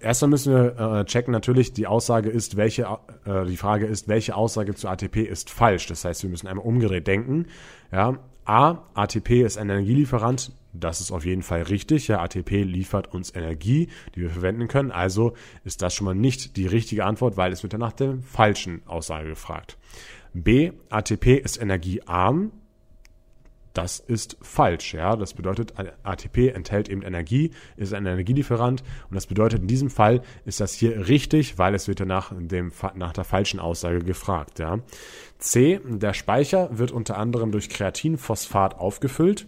Erstmal 0.00 0.30
müssen 0.30 0.54
wir 0.54 1.00
äh, 1.00 1.04
checken 1.04 1.32
natürlich, 1.32 1.72
die 1.72 1.88
Aussage 1.88 2.30
ist, 2.30 2.56
welche, 2.56 2.98
äh, 3.24 3.44
die 3.44 3.56
Frage 3.56 3.86
ist, 3.86 4.06
welche 4.06 4.36
Aussage 4.36 4.74
zu 4.74 4.88
ATP 4.88 5.16
ist 5.16 5.50
falsch. 5.50 5.86
Das 5.86 6.04
heißt, 6.04 6.22
wir 6.22 6.30
müssen 6.30 6.46
einmal 6.46 6.64
umgedreht 6.64 7.08
denken. 7.08 7.46
Ja, 7.90 8.18
A, 8.48 8.82
ATP 8.94 9.42
ist 9.42 9.58
ein 9.58 9.68
Energielieferant. 9.68 10.52
Das 10.72 11.02
ist 11.02 11.12
auf 11.12 11.26
jeden 11.26 11.42
Fall 11.42 11.62
richtig. 11.62 12.08
Ja, 12.08 12.22
ATP 12.22 12.62
liefert 12.62 13.12
uns 13.12 13.34
Energie, 13.34 13.88
die 14.14 14.22
wir 14.22 14.30
verwenden 14.30 14.68
können. 14.68 14.90
Also 14.90 15.34
ist 15.64 15.82
das 15.82 15.94
schon 15.94 16.06
mal 16.06 16.14
nicht 16.14 16.56
die 16.56 16.66
richtige 16.66 17.04
Antwort, 17.04 17.36
weil 17.36 17.52
es 17.52 17.62
wird 17.62 17.74
ja 17.74 17.78
nach 17.78 17.92
der 17.92 18.16
falschen 18.22 18.80
Aussage 18.86 19.28
gefragt. 19.28 19.76
B, 20.32 20.72
ATP 20.88 21.36
ist 21.36 21.60
energiearm. 21.60 22.52
Das 23.78 24.00
ist 24.00 24.36
falsch. 24.42 24.92
Ja, 24.92 25.14
das 25.14 25.34
bedeutet, 25.34 25.72
ATP 26.02 26.48
enthält 26.48 26.88
eben 26.88 27.02
Energie, 27.02 27.52
ist 27.76 27.94
ein 27.94 28.06
Energielieferant 28.06 28.82
und 29.08 29.14
das 29.14 29.26
bedeutet, 29.26 29.60
in 29.62 29.68
diesem 29.68 29.88
Fall 29.88 30.22
ist 30.44 30.58
das 30.58 30.74
hier 30.74 31.06
richtig, 31.06 31.58
weil 31.58 31.76
es 31.76 31.86
wird 31.86 32.00
ja 32.00 32.06
nach, 32.06 32.32
dem, 32.36 32.72
nach 32.96 33.12
der 33.12 33.22
falschen 33.22 33.60
Aussage 33.60 34.00
gefragt. 34.00 34.58
Ja. 34.58 34.80
C, 35.38 35.80
der 35.84 36.12
Speicher 36.12 36.76
wird 36.76 36.90
unter 36.90 37.18
anderem 37.18 37.52
durch 37.52 37.68
Kreatinphosphat 37.68 38.76
aufgefüllt. 38.80 39.46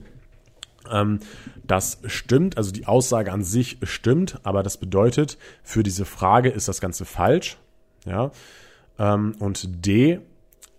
Ähm, 0.89 1.19
das 1.65 1.99
stimmt, 2.07 2.57
also 2.57 2.71
die 2.71 2.87
Aussage 2.87 3.33
an 3.33 3.43
sich 3.43 3.79
stimmt, 3.83 4.39
aber 4.45 4.63
das 4.63 4.77
bedeutet, 4.77 5.39
für 5.65 5.83
diese 5.83 6.05
Frage 6.05 6.51
ist 6.51 6.69
das 6.69 6.81
Ganze 6.81 7.05
falsch. 7.05 7.57
Ja. 8.07 8.31
Ähm, 8.97 9.35
und 9.41 9.85
D, 9.85 10.21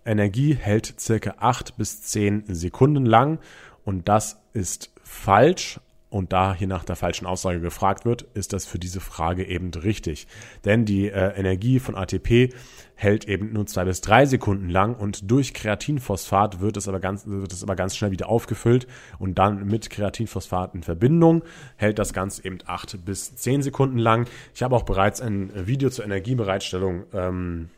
Energie 0.04 0.54
hält 0.54 0.94
circa 0.98 1.34
acht 1.38 1.76
bis 1.76 2.02
zehn 2.02 2.44
Sekunden 2.48 3.06
lang 3.06 3.38
und 3.84 4.08
das 4.08 4.40
ist 4.52 4.92
falsch. 5.02 5.80
Und 6.08 6.34
da 6.34 6.52
hier 6.52 6.66
nach 6.66 6.84
der 6.84 6.94
falschen 6.94 7.24
Aussage 7.24 7.60
gefragt 7.60 8.04
wird, 8.04 8.20
ist 8.34 8.52
das 8.52 8.66
für 8.66 8.78
diese 8.78 9.00
Frage 9.00 9.46
eben 9.46 9.70
richtig. 9.70 10.26
Denn 10.62 10.84
die 10.84 11.08
äh, 11.08 11.38
Energie 11.38 11.78
von 11.78 11.94
ATP 11.94 12.52
hält 12.94 13.26
eben 13.26 13.54
nur 13.54 13.64
zwei 13.64 13.86
bis 13.86 14.02
drei 14.02 14.26
Sekunden 14.26 14.68
lang 14.68 14.94
und 14.94 15.30
durch 15.30 15.54
Kreatinphosphat 15.54 16.60
wird 16.60 16.76
es 16.76 16.86
aber 16.86 17.00
ganz, 17.00 17.26
wird 17.26 17.50
es 17.54 17.62
aber 17.62 17.76
ganz 17.76 17.96
schnell 17.96 18.10
wieder 18.10 18.28
aufgefüllt 18.28 18.86
und 19.18 19.38
dann 19.38 19.66
mit 19.66 19.88
Kreatinphosphat 19.88 20.74
in 20.74 20.82
Verbindung 20.82 21.44
hält 21.76 21.98
das 21.98 22.12
Ganze 22.12 22.44
eben 22.44 22.58
acht 22.66 23.06
bis 23.06 23.34
zehn 23.36 23.62
Sekunden 23.62 23.96
lang. 23.96 24.28
Ich 24.54 24.62
habe 24.62 24.76
auch 24.76 24.84
bereits 24.84 25.22
ein 25.22 25.50
Video 25.66 25.88
zur 25.88 26.04
Energiebereitstellung 26.04 27.04
ähm, 27.14 27.70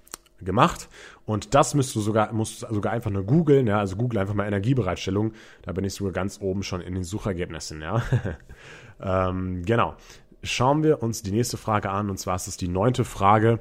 gemacht. 0.45 0.89
Und 1.27 1.55
das 1.55 1.75
müsst 1.75 1.95
du 1.95 2.01
sogar, 2.01 2.33
musst 2.33 2.63
du 2.63 2.75
sogar 2.75 2.93
einfach 2.93 3.11
nur 3.11 3.25
googeln, 3.25 3.67
ja, 3.67 3.79
also 3.79 3.97
google 3.97 4.19
einfach 4.19 4.35
mal 4.35 4.47
Energiebereitstellung. 4.47 5.33
Da 5.63 5.73
bin 5.73 5.85
ich 5.85 5.95
sogar 5.95 6.13
ganz 6.13 6.41
oben 6.41 6.63
schon 6.63 6.81
in 6.81 6.95
den 6.95 7.05
Suchergebnissen, 7.05 7.81
ja. 7.81 8.03
ähm, 9.01 9.63
genau. 9.65 9.97
Schauen 10.43 10.83
wir 10.83 11.03
uns 11.03 11.23
die 11.23 11.33
nächste 11.33 11.57
Frage 11.57 11.89
an, 11.89 12.11
und 12.11 12.19
zwar 12.19 12.37
ist 12.37 12.49
es 12.49 12.59
die 12.59 12.69
neunte 12.69 13.05
Frage. 13.05 13.61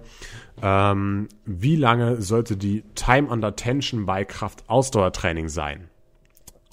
Ähm, 0.61 1.29
wie 1.45 1.77
lange 1.77 2.21
sollte 2.21 2.57
die 2.57 2.83
Time 2.95 3.29
Under 3.29 3.55
Tension 3.55 4.05
bei 4.05 4.25
Kraft-Ausdauertraining 4.25 5.47
sein? 5.47 5.89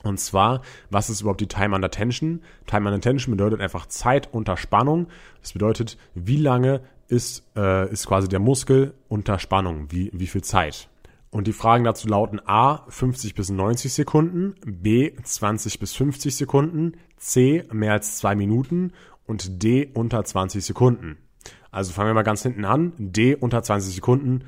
Und 0.03 0.19
zwar, 0.19 0.63
was 0.89 1.11
ist 1.11 1.21
überhaupt 1.21 1.41
die 1.41 1.47
Time 1.47 1.75
Under 1.75 1.91
Tension? 1.91 2.43
Time 2.67 2.89
Under 2.89 3.01
Tension 3.01 3.37
bedeutet 3.37 3.61
einfach 3.61 3.87
Zeit 3.87 4.29
unter 4.33 4.57
Spannung. 4.57 5.09
Das 5.43 5.53
bedeutet, 5.53 5.99
wie 6.15 6.39
lange 6.39 6.81
ist, 7.11 7.45
äh, 7.57 7.91
ist 7.91 8.07
quasi 8.07 8.29
der 8.29 8.39
Muskel 8.39 8.95
unter 9.09 9.39
Spannung, 9.39 9.91
wie, 9.91 10.11
wie 10.13 10.27
viel 10.27 10.43
Zeit. 10.43 10.89
Und 11.31 11.47
die 11.47 11.53
Fragen 11.53 11.85
dazu 11.85 12.09
lauten 12.09 12.41
A 12.45 12.85
50 12.89 13.35
bis 13.35 13.51
90 13.51 13.93
Sekunden, 13.93 14.55
B 14.65 15.13
20 15.23 15.79
bis 15.79 15.95
50 15.95 16.35
Sekunden, 16.35 16.95
C 17.17 17.65
mehr 17.73 17.93
als 17.93 18.17
zwei 18.17 18.35
Minuten 18.35 18.93
und 19.27 19.63
D 19.63 19.91
unter 19.95 20.25
20 20.25 20.65
Sekunden. 20.65 21.19
Also 21.71 21.93
fangen 21.93 22.11
wir 22.11 22.15
mal 22.15 22.23
ganz 22.23 22.43
hinten 22.43 22.65
an. 22.65 22.93
D 22.99 23.37
unter 23.37 23.63
20 23.63 23.95
Sekunden 23.95 24.45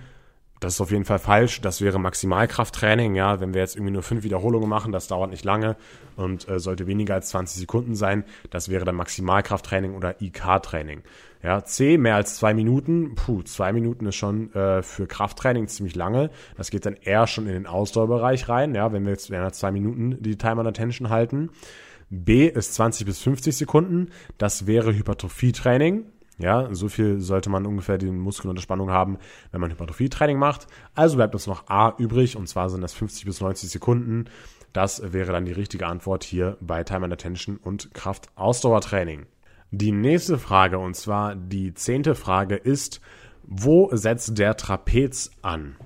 das 0.63 0.75
ist 0.75 0.81
auf 0.81 0.93
jeden 0.93 1.05
Fall 1.05 1.19
falsch. 1.19 1.61
Das 1.61 1.81
wäre 1.81 1.99
Maximalkrafttraining. 1.99 3.17
Ja, 3.17 3.41
wenn 3.41 3.53
wir 3.53 3.61
jetzt 3.61 3.75
irgendwie 3.75 3.93
nur 3.93 4.05
fünf 4.05 4.23
Wiederholungen 4.23 4.69
machen, 4.69 4.93
das 4.93 5.09
dauert 5.09 5.31
nicht 5.31 5.45
lange 5.45 5.77
und 6.15 6.49
äh, 6.49 6.61
sollte 6.61 6.87
weniger 6.87 7.15
als 7.15 7.31
20 7.31 7.59
Sekunden 7.59 7.97
sein. 7.97 8.25
Das 8.51 8.69
wäre 8.69 8.85
dann 8.85 8.95
Maximalkrafttraining 8.95 9.95
oder 9.95 10.23
IK-Training. 10.23 11.03
Ja, 11.43 11.65
C 11.65 11.99
mehr 11.99 12.15
als 12.15 12.37
zwei 12.37 12.55
Minuten. 12.55 13.17
Puh, 13.17 13.43
zwei 13.43 13.73
Minuten 13.73 14.07
ist 14.07 14.15
schon 14.15 14.53
äh, 14.55 14.83
für 14.83 15.07
Krafttraining 15.07 15.67
ziemlich 15.67 15.97
lange. 15.97 16.31
Das 16.57 16.71
geht 16.71 16.87
dann 16.87 16.95
eher 16.95 17.27
schon 17.27 17.47
in 17.47 17.53
den 17.53 17.67
Ausdauerbereich 17.67 18.49
rein. 18.49 18.75
Ja, 18.75 18.93
wenn 18.93 19.05
wir 19.05 19.11
jetzt 19.11 19.31
während 19.31 19.55
zwei 19.55 19.73
Minuten 19.73 20.23
die 20.23 20.39
Time 20.39 20.61
on 20.61 20.67
Attention 20.69 21.11
halten. 21.11 21.51
B 22.11 22.47
ist 22.47 22.75
20 22.75 23.07
bis 23.07 23.21
50 23.23 23.57
Sekunden. 23.57 24.11
Das 24.39 24.67
wäre 24.67 24.95
Hypertrophietraining. 24.95 26.05
Ja, 26.39 26.73
so 26.75 26.89
viel 26.89 27.21
sollte 27.21 27.51
man 27.51 27.67
ungefähr 27.67 27.99
den 27.99 28.19
Muskel 28.19 28.49
unter 28.49 28.63
Spannung 28.63 28.91
haben, 28.91 29.19
wenn 29.51 29.61
man 29.61 29.71
Hypertrophie-Training 29.71 30.39
macht. 30.39 30.67
Also 30.95 31.17
bleibt 31.17 31.35
uns 31.35 31.47
noch 31.47 31.69
A 31.69 31.95
übrig 31.99 32.37
und 32.37 32.49
zwar 32.49 32.71
sind 32.71 32.81
das 32.81 32.95
50 32.95 33.27
bis 33.27 33.41
90 33.41 33.71
Sekunden. 33.71 34.25
Das 34.73 35.13
wäre 35.13 35.33
dann 35.33 35.45
die 35.45 35.53
richtige 35.53 35.87
Antwort 35.87 36.25
hier 36.25 36.57
bei 36.61 36.83
Time 36.85 37.05
and 37.05 37.13
Attention 37.13 37.59
und 37.59 37.93
Kraft-Ausdauertraining. 37.95 39.27
Die 39.75 39.91
nächste 39.91 40.37
Frage 40.37 40.79
und 40.79 40.95
zwar 40.95 41.35
die 41.35 41.73
zehnte 41.73 42.15
Frage 42.15 42.57
ist, 42.57 43.01
wo 43.43 43.89
setzt 43.91 44.37
der 44.37 44.55
Trapez 44.59 45.31
an? 45.41 45.77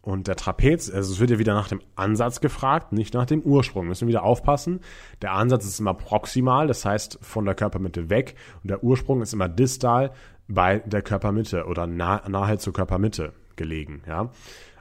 Und 0.00 0.28
der 0.28 0.36
Trapez, 0.36 0.88
also 0.88 1.12
es 1.12 1.18
wird 1.18 1.30
ja 1.30 1.40
wieder 1.40 1.54
nach 1.54 1.66
dem 1.66 1.80
Ansatz 1.96 2.40
gefragt, 2.40 2.92
nicht 2.92 3.12
nach 3.12 3.26
dem 3.26 3.42
Ursprung. 3.42 3.88
Müssen 3.88 4.06
wir 4.06 4.12
wieder 4.12 4.22
aufpassen. 4.22 4.78
Der 5.22 5.32
Ansatz 5.32 5.66
ist 5.66 5.80
immer 5.80 5.94
proximal, 5.94 6.68
das 6.68 6.84
heißt 6.84 7.18
von 7.20 7.44
der 7.44 7.56
Körpermitte 7.56 8.10
weg. 8.10 8.36
Und 8.62 8.70
der 8.70 8.84
Ursprung 8.84 9.22
ist 9.22 9.32
immer 9.32 9.48
distal 9.48 10.12
bei 10.46 10.78
der 10.78 11.02
Körpermitte 11.02 11.66
oder 11.66 11.88
nah, 11.88 12.22
nahe 12.28 12.58
zur 12.58 12.72
Körpermitte 12.72 13.32
gelegen. 13.56 14.02
Ja. 14.06 14.30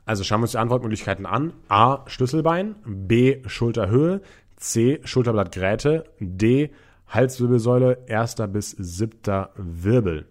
Also 0.06 0.24
schauen 0.24 0.42
wir 0.42 0.44
uns 0.44 0.52
die 0.52 0.60
Antwortmöglichkeiten 0.60 1.26
an. 1.26 1.54
A. 1.68 2.04
Schlüsselbein. 2.06 2.76
B. 2.86 3.42
Schulterhöhe. 3.48 4.22
C. 4.56 5.02
Schulterblattgräte. 5.04 6.06
D. 6.20 6.70
Halswirbelsäule, 7.10 8.06
erster 8.08 8.48
bis 8.48 8.72
siebter 8.72 9.52
Wirbel. 9.56 10.28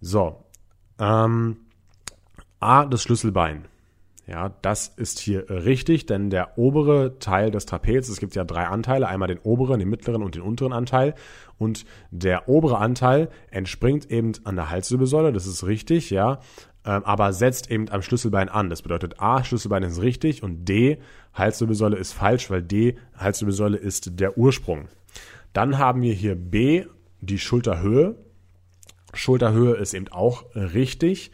So. 0.00 0.44
Ähm, 0.98 1.56
A. 2.60 2.84
Das 2.84 3.02
Schlüsselbein. 3.02 3.66
Ja, 4.30 4.54
das 4.62 4.86
ist 4.86 5.18
hier 5.18 5.50
richtig, 5.50 6.06
denn 6.06 6.30
der 6.30 6.56
obere 6.56 7.18
Teil 7.18 7.50
des 7.50 7.66
Trapez, 7.66 8.08
es 8.08 8.20
gibt 8.20 8.36
ja 8.36 8.44
drei 8.44 8.66
Anteile, 8.66 9.08
einmal 9.08 9.26
den 9.26 9.40
oberen, 9.40 9.80
den 9.80 9.88
mittleren 9.88 10.22
und 10.22 10.36
den 10.36 10.42
unteren 10.42 10.72
Anteil. 10.72 11.16
Und 11.58 11.84
der 12.12 12.48
obere 12.48 12.78
Anteil 12.78 13.28
entspringt 13.50 14.08
eben 14.08 14.34
an 14.44 14.54
der 14.54 14.70
Halswirbelsäule, 14.70 15.32
das 15.32 15.48
ist 15.48 15.66
richtig, 15.66 16.10
ja, 16.10 16.38
ähm, 16.84 17.02
aber 17.04 17.32
setzt 17.32 17.72
eben 17.72 17.88
am 17.88 18.02
Schlüsselbein 18.02 18.48
an. 18.48 18.70
Das 18.70 18.82
bedeutet 18.82 19.20
A, 19.20 19.42
Schlüsselbein 19.42 19.82
ist 19.82 20.00
richtig 20.00 20.44
und 20.44 20.64
D, 20.64 21.00
Halswirbelsäule 21.34 21.96
ist 21.96 22.12
falsch, 22.12 22.50
weil 22.50 22.62
D, 22.62 22.98
Halswirbelsäule 23.16 23.78
ist 23.78 24.20
der 24.20 24.38
Ursprung. 24.38 24.86
Dann 25.52 25.78
haben 25.78 26.02
wir 26.02 26.14
hier 26.14 26.34
B, 26.34 26.86
die 27.20 27.38
Schulterhöhe. 27.38 28.16
Schulterhöhe 29.12 29.74
ist 29.74 29.94
eben 29.94 30.08
auch 30.08 30.44
richtig 30.54 31.32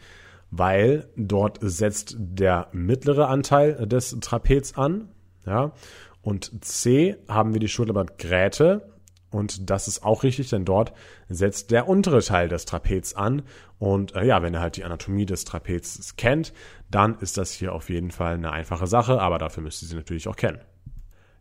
weil 0.51 1.09
dort 1.15 1.59
setzt 1.61 2.15
der 2.17 2.67
mittlere 2.71 3.27
Anteil 3.27 3.87
des 3.87 4.17
Trapez 4.21 4.77
an. 4.77 5.09
Ja? 5.45 5.73
Und 6.21 6.63
C 6.63 7.17
haben 7.27 7.53
wir 7.53 7.59
die 7.59 7.67
Schulterblattgräte. 7.67 8.93
Und 9.29 9.69
das 9.69 9.89
ist 9.89 10.03
auch 10.03 10.23
richtig, 10.23 10.49
denn 10.49 10.63
dort 10.63 10.93
setzt 11.27 11.71
der 11.71 11.89
untere 11.89 12.21
Teil 12.21 12.47
des 12.47 12.65
Trapez 12.65 13.13
an. 13.13 13.43
Und 13.77 14.15
äh, 14.15 14.25
ja, 14.25 14.41
wenn 14.41 14.53
ihr 14.53 14.61
halt 14.61 14.77
die 14.77 14.85
Anatomie 14.85 15.25
des 15.25 15.43
Trapezes 15.43 16.15
kennt, 16.15 16.53
dann 16.89 17.19
ist 17.19 17.37
das 17.37 17.51
hier 17.51 17.73
auf 17.73 17.89
jeden 17.89 18.11
Fall 18.11 18.35
eine 18.35 18.51
einfache 18.51 18.87
Sache, 18.87 19.19
aber 19.21 19.37
dafür 19.37 19.63
müsst 19.63 19.81
ihr 19.81 19.89
sie 19.89 19.95
natürlich 19.95 20.29
auch 20.29 20.37
kennen. 20.37 20.59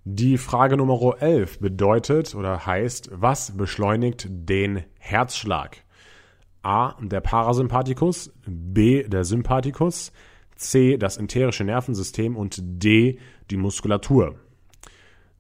Die 0.09 0.39
Frage 0.39 0.77
Nummer 0.77 1.21
11 1.21 1.59
bedeutet 1.59 2.37
oder 2.37 2.65
heißt, 2.65 3.11
was 3.13 3.57
beschleunigt 3.57 4.29
den 4.31 4.85
Herzschlag? 5.01 5.79
A. 6.63 6.95
der 7.01 7.21
Parasympathikus, 7.21 8.33
B. 8.47 9.03
der 9.03 9.25
Sympathikus, 9.25 10.13
C. 10.55 10.97
das 10.97 11.17
enterische 11.17 11.65
Nervensystem 11.65 12.37
und 12.37 12.61
D. 12.63 13.19
die 13.51 13.57
Muskulatur. 13.57 14.37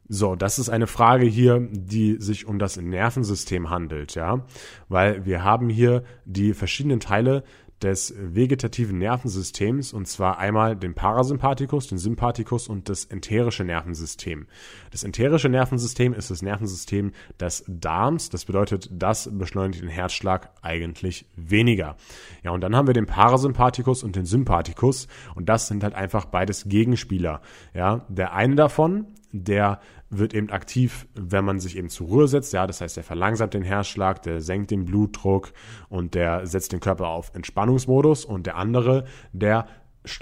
So, 0.08 0.34
das 0.34 0.58
ist 0.58 0.68
eine 0.68 0.88
Frage 0.88 1.26
hier, 1.26 1.68
die 1.70 2.16
sich 2.18 2.48
um 2.48 2.58
das 2.58 2.76
Nervensystem 2.76 3.70
handelt, 3.70 4.16
ja, 4.16 4.44
weil 4.88 5.24
wir 5.26 5.44
haben 5.44 5.68
hier 5.68 6.02
die 6.24 6.54
verschiedenen 6.54 6.98
Teile 6.98 7.44
des 7.86 8.12
vegetativen 8.18 8.98
Nervensystems 8.98 9.92
und 9.92 10.08
zwar 10.08 10.38
einmal 10.38 10.74
den 10.74 10.94
Parasympathikus, 10.94 11.86
den 11.86 11.98
Sympathikus 11.98 12.66
und 12.66 12.88
das 12.88 13.04
enterische 13.04 13.62
Nervensystem. 13.62 14.48
Das 14.90 15.04
enterische 15.04 15.48
Nervensystem 15.48 16.12
ist 16.12 16.28
das 16.28 16.42
Nervensystem 16.42 17.12
des 17.38 17.64
Darms. 17.68 18.28
Das 18.28 18.44
bedeutet, 18.44 18.90
das 18.90 19.30
beschleunigt 19.32 19.82
den 19.82 19.88
Herzschlag 19.88 20.50
eigentlich 20.62 21.26
weniger. 21.36 21.96
Ja, 22.42 22.50
und 22.50 22.60
dann 22.60 22.74
haben 22.74 22.88
wir 22.88 22.94
den 22.94 23.06
Parasympathikus 23.06 24.02
und 24.02 24.16
den 24.16 24.26
Sympathikus 24.26 25.06
und 25.36 25.48
das 25.48 25.68
sind 25.68 25.84
halt 25.84 25.94
einfach 25.94 26.24
beides 26.24 26.64
Gegenspieler. 26.68 27.40
Ja, 27.72 28.04
der 28.08 28.32
eine 28.32 28.56
davon, 28.56 29.06
der 29.44 29.80
wird 30.10 30.34
eben 30.34 30.50
aktiv, 30.50 31.06
wenn 31.14 31.44
man 31.44 31.58
sich 31.58 31.76
eben 31.76 31.88
zur 31.88 32.06
Ruhe 32.06 32.28
setzt. 32.28 32.52
Ja, 32.52 32.66
das 32.66 32.80
heißt, 32.80 32.96
er 32.96 33.02
verlangsamt 33.02 33.54
den 33.54 33.62
Herzschlag, 33.62 34.22
der 34.22 34.40
senkt 34.40 34.70
den 34.70 34.84
Blutdruck 34.84 35.52
und 35.88 36.14
der 36.14 36.46
setzt 36.46 36.72
den 36.72 36.80
Körper 36.80 37.08
auf 37.08 37.32
Entspannungsmodus. 37.34 38.24
Und 38.24 38.46
der 38.46 38.56
andere, 38.56 39.04
der 39.32 39.66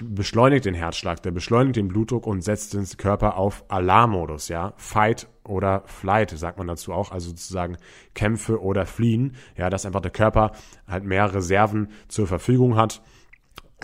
beschleunigt 0.03 0.65
den 0.65 0.73
Herzschlag, 0.73 1.21
der 1.21 1.31
beschleunigt 1.31 1.75
den 1.75 1.87
Blutdruck 1.87 2.25
und 2.25 2.41
setzt 2.41 2.73
den 2.73 2.85
Körper 2.97 3.37
auf 3.37 3.63
Alarmmodus, 3.67 4.47
ja. 4.47 4.73
Fight 4.77 5.27
oder 5.43 5.83
Flight, 5.85 6.31
sagt 6.31 6.57
man 6.57 6.67
dazu 6.67 6.91
auch, 6.91 7.11
also 7.11 7.29
sozusagen 7.29 7.77
Kämpfe 8.15 8.61
oder 8.61 8.85
Fliehen, 8.85 9.35
ja, 9.55 9.69
dass 9.69 9.85
einfach 9.85 10.01
der 10.01 10.11
Körper 10.11 10.53
halt 10.87 11.03
mehr 11.03 11.33
Reserven 11.33 11.89
zur 12.07 12.25
Verfügung 12.25 12.75
hat 12.75 13.01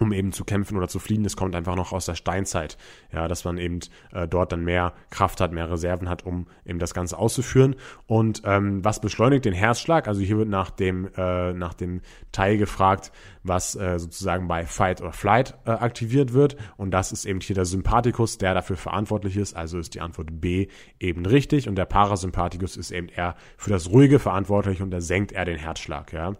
um 0.02 0.12
eben 0.12 0.32
zu 0.32 0.44
kämpfen 0.44 0.78
oder 0.78 0.88
zu 0.88 1.00
fliehen. 1.00 1.24
Das 1.24 1.38
kommt 1.38 1.56
einfach 1.56 1.76
noch 1.76 1.92
aus 1.92 2.08
der 2.08 2.16
Steinzeit, 2.16 2.78
ja, 3.14 3.28
dass 3.28 3.46
man 3.46 3.58
eben 3.60 3.80
äh, 4.12 4.28
dort 4.28 4.52
dann 4.52 4.64
mehr 4.64 4.94
Kraft 5.12 5.40
hat, 5.40 5.52
mehr 5.52 5.70
Reserven 5.70 6.10
hat, 6.10 6.26
um 6.26 6.48
eben 6.66 6.80
das 6.80 6.94
Ganze 6.94 7.18
auszuführen. 7.18 7.76
Und 8.08 8.42
ähm, 8.44 8.84
was 8.84 9.00
beschleunigt 9.00 9.46
den 9.46 9.54
Herzschlag? 9.54 10.08
Also 10.08 10.22
hier 10.22 10.38
wird 10.38 10.50
nach 10.50 10.72
dem 10.72 11.08
äh, 11.16 11.54
nach 11.54 11.76
dem 11.76 12.02
Teil 12.32 12.58
gefragt, 12.58 13.12
was 13.43 13.75
äh, 13.75 13.97
sozusagen 13.99 14.47
bei 14.47 14.65
Fight 14.65 15.01
or 15.01 15.13
Flight 15.13 15.58
äh, 15.65 15.71
aktiviert 15.71 16.34
wird. 16.34 16.56
Und 16.77 16.91
das 16.91 17.12
ist 17.12 17.25
eben 17.25 17.41
hier 17.41 17.56
der 17.56 17.65
Sympathikus, 17.65 18.38
der 18.38 18.54
dafür 18.54 18.77
verantwortlich 18.77 19.38
ist. 19.38 19.56
Also 19.56 19.80
ist 19.80 19.95
die 19.95 20.01
Antwort 20.01 20.41
B 20.41 20.67
eben 20.99 21.25
richtig. 21.25 21.67
Und 21.67 21.75
der 21.75 21.86
Parasympathikus 21.86 22.77
ist 22.77 22.91
eben 22.91 23.10
eher 23.10 23.36
für 23.58 23.71
das 23.71 23.89
Ruhige 23.89 24.19
verantwortlich 24.19 24.82
und 24.82 24.91
da 24.91 25.01
senkt 25.01 25.32
er 25.32 25.45
den 25.45 25.58
Herzschlag. 25.58 26.13
Ja. 26.13 26.36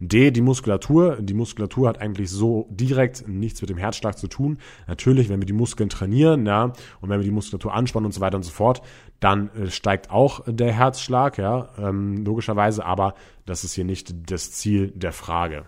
D, 0.00 0.30
die 0.30 0.40
Muskulatur. 0.40 1.18
Die 1.20 1.34
Muskulatur 1.34 1.88
hat 1.88 2.00
eigentlich 2.00 2.30
so 2.30 2.68
direkt 2.70 3.26
nichts 3.28 3.60
mit 3.60 3.70
dem 3.70 3.78
Herzschlag 3.78 4.18
zu 4.18 4.28
tun. 4.28 4.58
Natürlich, 4.86 5.28
wenn 5.28 5.40
wir 5.40 5.46
die 5.46 5.52
Muskeln 5.52 5.88
trainieren, 5.88 6.46
ja, 6.46 6.72
und 7.00 7.08
wenn 7.08 7.20
wir 7.20 7.24
die 7.24 7.30
Muskulatur 7.30 7.72
anspannen 7.72 8.06
und 8.06 8.12
so 8.12 8.20
weiter 8.20 8.36
und 8.36 8.42
so 8.42 8.50
fort, 8.50 8.82
dann 9.20 9.50
äh, 9.54 9.70
steigt 9.70 10.10
auch 10.10 10.42
der 10.46 10.72
Herzschlag, 10.72 11.38
ja, 11.38 11.70
ähm, 11.78 12.24
logischerweise, 12.24 12.84
aber 12.84 13.14
das 13.46 13.64
ist 13.64 13.74
hier 13.74 13.84
nicht 13.84 14.30
das 14.30 14.52
Ziel 14.52 14.92
der 14.94 15.12
Frage. 15.12 15.64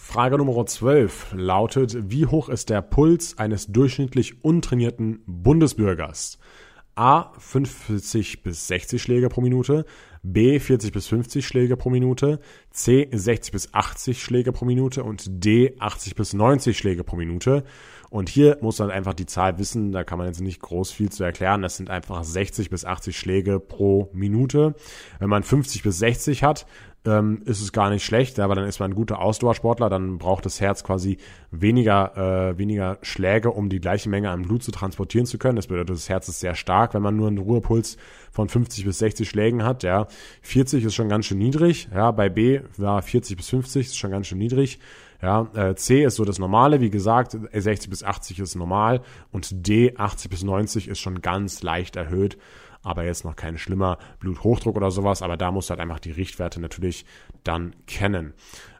Frage 0.00 0.38
Nummer 0.38 0.64
12 0.64 1.34
lautet, 1.34 2.10
wie 2.10 2.24
hoch 2.24 2.48
ist 2.48 2.70
der 2.70 2.80
Puls 2.82 3.36
eines 3.36 3.66
durchschnittlich 3.66 4.42
untrainierten 4.42 5.22
Bundesbürgers? 5.26 6.38
A 6.94 7.32
45 7.38 8.42
bis 8.42 8.68
60 8.68 9.02
Schläge 9.02 9.28
pro 9.28 9.40
Minute, 9.40 9.84
B 10.22 10.58
40 10.60 10.92
bis 10.92 11.08
50 11.08 11.46
Schläge 11.46 11.76
pro 11.76 11.90
Minute, 11.90 12.40
C 12.70 13.08
60 13.12 13.52
bis 13.52 13.74
80 13.74 14.22
Schläge 14.22 14.52
pro 14.52 14.64
Minute 14.64 15.04
und 15.04 15.24
D 15.28 15.76
80 15.78 16.14
bis 16.14 16.32
90 16.32 16.78
Schläge 16.78 17.04
pro 17.04 17.16
Minute. 17.16 17.64
Und 18.10 18.30
hier 18.30 18.56
muss 18.62 18.78
man 18.78 18.90
einfach 18.90 19.14
die 19.14 19.26
Zahl 19.26 19.58
wissen, 19.58 19.92
da 19.92 20.02
kann 20.02 20.18
man 20.18 20.28
jetzt 20.28 20.40
nicht 20.40 20.62
groß 20.62 20.90
viel 20.90 21.10
zu 21.10 21.24
erklären. 21.24 21.60
Das 21.60 21.76
sind 21.76 21.90
einfach 21.90 22.24
60 22.24 22.70
bis 22.70 22.84
80 22.84 23.18
Schläge 23.18 23.60
pro 23.60 24.10
Minute. 24.14 24.74
Wenn 25.18 25.28
man 25.28 25.42
50 25.42 25.82
bis 25.82 25.98
60 25.98 26.42
hat, 26.42 26.66
ähm, 27.04 27.42
ist 27.44 27.60
es 27.60 27.72
gar 27.72 27.90
nicht 27.90 28.04
schlecht, 28.04 28.38
aber 28.40 28.54
dann 28.54 28.66
ist 28.66 28.80
man 28.80 28.90
ein 28.90 28.94
guter 28.94 29.20
Ausdauersportler, 29.20 29.88
dann 29.88 30.18
braucht 30.18 30.44
das 30.44 30.60
Herz 30.60 30.82
quasi 30.84 31.18
weniger, 31.50 32.50
äh, 32.50 32.58
weniger 32.58 32.98
Schläge, 33.02 33.50
um 33.50 33.68
die 33.68 33.80
gleiche 33.80 34.08
Menge 34.08 34.30
an 34.30 34.42
Blut 34.42 34.62
zu 34.62 34.72
transportieren 34.72 35.26
zu 35.26 35.38
können. 35.38 35.56
Das 35.56 35.68
bedeutet, 35.68 35.90
das 35.90 36.08
Herz 36.08 36.28
ist 36.28 36.40
sehr 36.40 36.54
stark, 36.54 36.94
wenn 36.94 37.02
man 37.02 37.16
nur 37.16 37.28
einen 37.28 37.38
Ruhepuls 37.38 37.96
von 38.30 38.48
50 38.48 38.84
bis 38.84 38.98
60 38.98 39.28
Schlägen 39.28 39.64
hat. 39.64 39.82
Ja, 39.82 40.06
40 40.42 40.84
ist 40.84 40.94
schon 40.94 41.08
ganz 41.08 41.26
schön 41.26 41.38
niedrig. 41.38 41.88
Ja, 41.94 42.10
bei 42.10 42.28
B 42.28 42.60
war 42.76 43.00
40 43.00 43.36
bis 43.36 43.48
50 43.50 43.86
ist 43.86 43.96
schon 43.96 44.10
ganz 44.10 44.26
schön 44.26 44.38
niedrig. 44.38 44.78
Ja, 45.22 45.48
äh, 45.54 45.74
C 45.74 46.04
ist 46.04 46.14
so 46.14 46.24
das 46.24 46.38
Normale, 46.38 46.80
wie 46.80 46.90
gesagt, 46.90 47.36
60 47.52 47.90
bis 47.90 48.04
80 48.04 48.38
ist 48.38 48.54
normal 48.54 49.00
und 49.32 49.66
D 49.66 49.96
80 49.96 50.30
bis 50.30 50.44
90 50.44 50.88
ist 50.88 51.00
schon 51.00 51.22
ganz 51.22 51.62
leicht 51.62 51.96
erhöht 51.96 52.38
aber 52.88 53.04
jetzt 53.04 53.24
noch 53.24 53.36
kein 53.36 53.58
schlimmer 53.58 53.98
Bluthochdruck 54.20 54.76
oder 54.76 54.90
sowas, 54.90 55.22
aber 55.22 55.36
da 55.36 55.52
musst 55.52 55.68
du 55.68 55.70
halt 55.70 55.80
einfach 55.80 56.00
die 56.00 56.10
Richtwerte 56.10 56.60
natürlich 56.60 57.04
dann 57.44 57.74
kennen. 57.86 58.34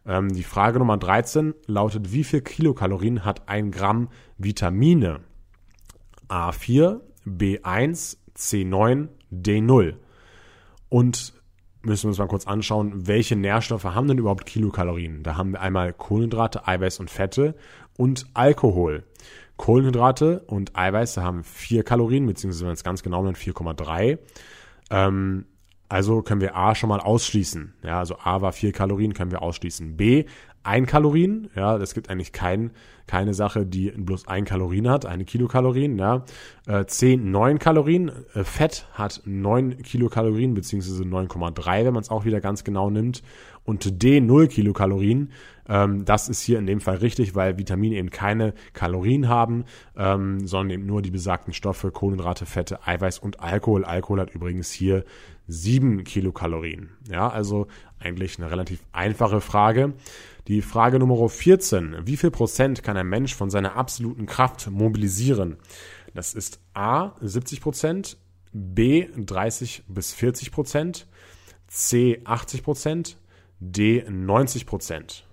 Ähm, 0.06 0.32
die 0.32 0.42
Frage 0.42 0.78
Nummer 0.78 0.96
13 0.96 1.54
lautet, 1.66 2.12
wie 2.12 2.24
viel 2.24 2.40
Kilokalorien 2.40 3.24
hat 3.24 3.48
ein 3.48 3.70
Gramm 3.70 4.08
Vitamine? 4.38 5.20
A4, 6.28 7.00
B1, 7.26 8.16
C9, 8.36 9.08
D0. 9.32 9.94
Und 10.88 11.34
müssen 11.88 12.04
wir 12.04 12.08
uns 12.08 12.18
mal 12.18 12.28
kurz 12.28 12.46
anschauen, 12.46 13.06
welche 13.06 13.36
Nährstoffe 13.36 13.84
haben 13.84 14.08
denn 14.08 14.18
überhaupt 14.18 14.46
Kilokalorien? 14.46 15.22
Da 15.22 15.36
haben 15.36 15.52
wir 15.52 15.60
einmal 15.60 15.92
Kohlenhydrate, 15.92 16.66
Eiweiß 16.66 17.00
und 17.00 17.10
Fette 17.10 17.54
und 17.96 18.26
Alkohol. 18.34 19.04
Kohlenhydrate 19.56 20.40
und 20.46 20.76
Eiweiße 20.76 21.22
haben 21.22 21.42
4 21.44 21.82
Kalorien, 21.82 22.26
beziehungsweise 22.26 22.66
wenn 22.66 22.74
es 22.74 22.84
ganz 22.84 23.02
genau 23.02 23.24
nimmt, 23.24 23.36
4,3. 23.36 24.18
Ähm, 24.90 25.46
also 25.88 26.22
können 26.22 26.40
wir 26.40 26.54
A 26.54 26.74
schon 26.74 26.90
mal 26.90 27.00
ausschließen. 27.00 27.74
Ja, 27.82 27.98
also 27.98 28.16
A 28.22 28.42
war 28.42 28.52
4 28.52 28.72
Kalorien, 28.72 29.14
können 29.14 29.30
wir 29.30 29.42
ausschließen. 29.42 29.96
B, 29.96 30.26
1 30.62 30.86
Kalorien. 30.86 31.48
Ja, 31.54 31.76
es 31.76 31.94
gibt 31.94 32.10
eigentlich 32.10 32.32
kein, 32.32 32.72
keine 33.06 33.34
Sache, 33.34 33.66
die 33.66 33.90
bloß 33.90 34.28
1 34.28 34.48
Kalorien 34.48 34.88
hat, 34.88 35.06
eine 35.06 35.24
Kilokalorien. 35.24 35.98
Ja. 35.98 36.24
Äh, 36.66 36.86
C, 36.86 37.16
9 37.16 37.58
Kalorien. 37.58 38.10
Äh, 38.34 38.44
Fett 38.44 38.86
hat 38.92 39.22
9 39.24 39.82
Kilokalorien, 39.82 40.54
beziehungsweise 40.54 41.02
9,3, 41.02 41.84
wenn 41.84 41.94
man 41.94 42.02
es 42.02 42.10
auch 42.10 42.24
wieder 42.24 42.40
ganz 42.40 42.64
genau 42.64 42.90
nimmt. 42.90 43.22
Und 43.64 44.02
D, 44.02 44.20
0 44.20 44.48
Kilokalorien. 44.48 45.32
Ähm, 45.68 46.04
das 46.04 46.28
ist 46.28 46.40
hier 46.40 46.58
in 46.58 46.66
dem 46.66 46.80
Fall 46.80 46.96
richtig, 46.96 47.34
weil 47.34 47.58
Vitamine 47.58 47.96
eben 47.96 48.10
keine 48.10 48.54
Kalorien 48.72 49.28
haben, 49.28 49.64
ähm, 49.96 50.46
sondern 50.46 50.70
eben 50.70 50.86
nur 50.86 51.02
die 51.02 51.10
besagten 51.10 51.52
Stoffe, 51.52 51.90
Kohlenhydrate, 51.90 52.46
Fette, 52.46 52.86
Eiweiß 52.86 53.18
und 53.18 53.40
Alkohol. 53.40 53.84
Alkohol 53.84 54.20
hat 54.20 54.34
übrigens 54.34 54.70
hier 54.70 55.04
sieben 55.46 56.04
Kilokalorien. 56.04 56.90
Ja, 57.10 57.28
also 57.28 57.66
eigentlich 57.98 58.38
eine 58.38 58.50
relativ 58.50 58.80
einfache 58.92 59.40
Frage. 59.40 59.94
Die 60.46 60.62
Frage 60.62 60.98
Nummer 60.98 61.28
14. 61.28 62.06
Wie 62.06 62.16
viel 62.16 62.30
Prozent 62.30 62.82
kann 62.82 62.96
ein 62.96 63.08
Mensch 63.08 63.34
von 63.34 63.50
seiner 63.50 63.76
absoluten 63.76 64.26
Kraft 64.26 64.70
mobilisieren? 64.70 65.56
Das 66.14 66.34
ist 66.34 66.60
A 66.74 67.12
70 67.20 67.60
Prozent, 67.60 68.16
B 68.52 69.08
30 69.14 69.84
bis 69.88 70.14
40 70.14 70.52
Prozent, 70.52 71.06
C 71.66 72.20
80 72.24 72.62
Prozent, 72.62 73.18
D 73.60 74.04
90 74.08 74.64
Prozent. 74.64 75.27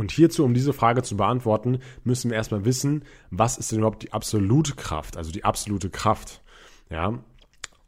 Und 0.00 0.12
hierzu, 0.12 0.44
um 0.44 0.54
diese 0.54 0.72
Frage 0.72 1.02
zu 1.02 1.18
beantworten, 1.18 1.78
müssen 2.04 2.30
wir 2.30 2.36
erstmal 2.38 2.64
wissen, 2.64 3.04
was 3.30 3.58
ist 3.58 3.70
denn 3.70 3.80
überhaupt 3.80 4.02
die 4.02 4.14
absolute 4.14 4.74
Kraft, 4.74 5.18
also 5.18 5.30
die 5.30 5.44
absolute 5.44 5.90
Kraft. 5.90 6.40
Ja, 6.88 7.18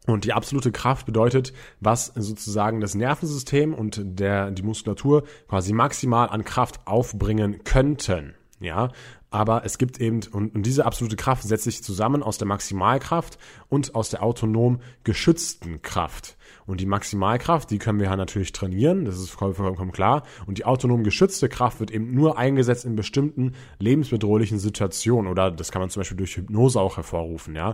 und 0.05 0.23
die 0.23 0.33
absolute 0.33 0.71
Kraft 0.71 1.07
bedeutet, 1.07 1.53
was 1.79 2.07
sozusagen 2.15 2.81
das 2.81 2.93
Nervensystem 2.93 3.73
und 3.73 3.99
der, 4.03 4.51
die 4.51 4.61
Muskulatur 4.61 5.23
quasi 5.47 5.73
maximal 5.73 6.29
an 6.29 6.43
Kraft 6.43 6.85
aufbringen 6.85 7.63
könnten. 7.63 8.35
Ja, 8.59 8.91
aber 9.33 9.65
es 9.65 9.79
gibt 9.79 9.99
eben, 9.99 10.19
und, 10.31 10.53
und 10.53 10.63
diese 10.63 10.85
absolute 10.85 11.15
Kraft 11.15 11.43
setzt 11.43 11.63
sich 11.63 11.83
zusammen 11.83 12.21
aus 12.21 12.37
der 12.37 12.47
Maximalkraft 12.47 13.39
und 13.67 13.95
aus 13.95 14.11
der 14.11 14.21
autonom 14.21 14.79
geschützten 15.03 15.81
Kraft. 15.81 16.37
Und 16.67 16.79
die 16.79 16.85
Maximalkraft, 16.85 17.71
die 17.71 17.79
können 17.79 17.99
wir 17.99 18.05
ja 18.05 18.15
natürlich 18.15 18.51
trainieren, 18.51 19.05
das 19.05 19.17
ist 19.17 19.31
vollkommen 19.31 19.91
klar. 19.91 20.23
Und 20.45 20.59
die 20.59 20.65
autonom 20.65 21.03
geschützte 21.03 21.49
Kraft 21.49 21.79
wird 21.79 21.89
eben 21.89 22.13
nur 22.13 22.37
eingesetzt 22.37 22.85
in 22.85 22.95
bestimmten 22.95 23.53
lebensbedrohlichen 23.79 24.59
Situationen. 24.59 25.29
Oder 25.29 25.49
das 25.49 25.71
kann 25.71 25.81
man 25.81 25.89
zum 25.89 26.01
Beispiel 26.01 26.17
durch 26.17 26.37
Hypnose 26.37 26.79
auch 26.79 26.97
hervorrufen, 26.97 27.55
ja. 27.55 27.73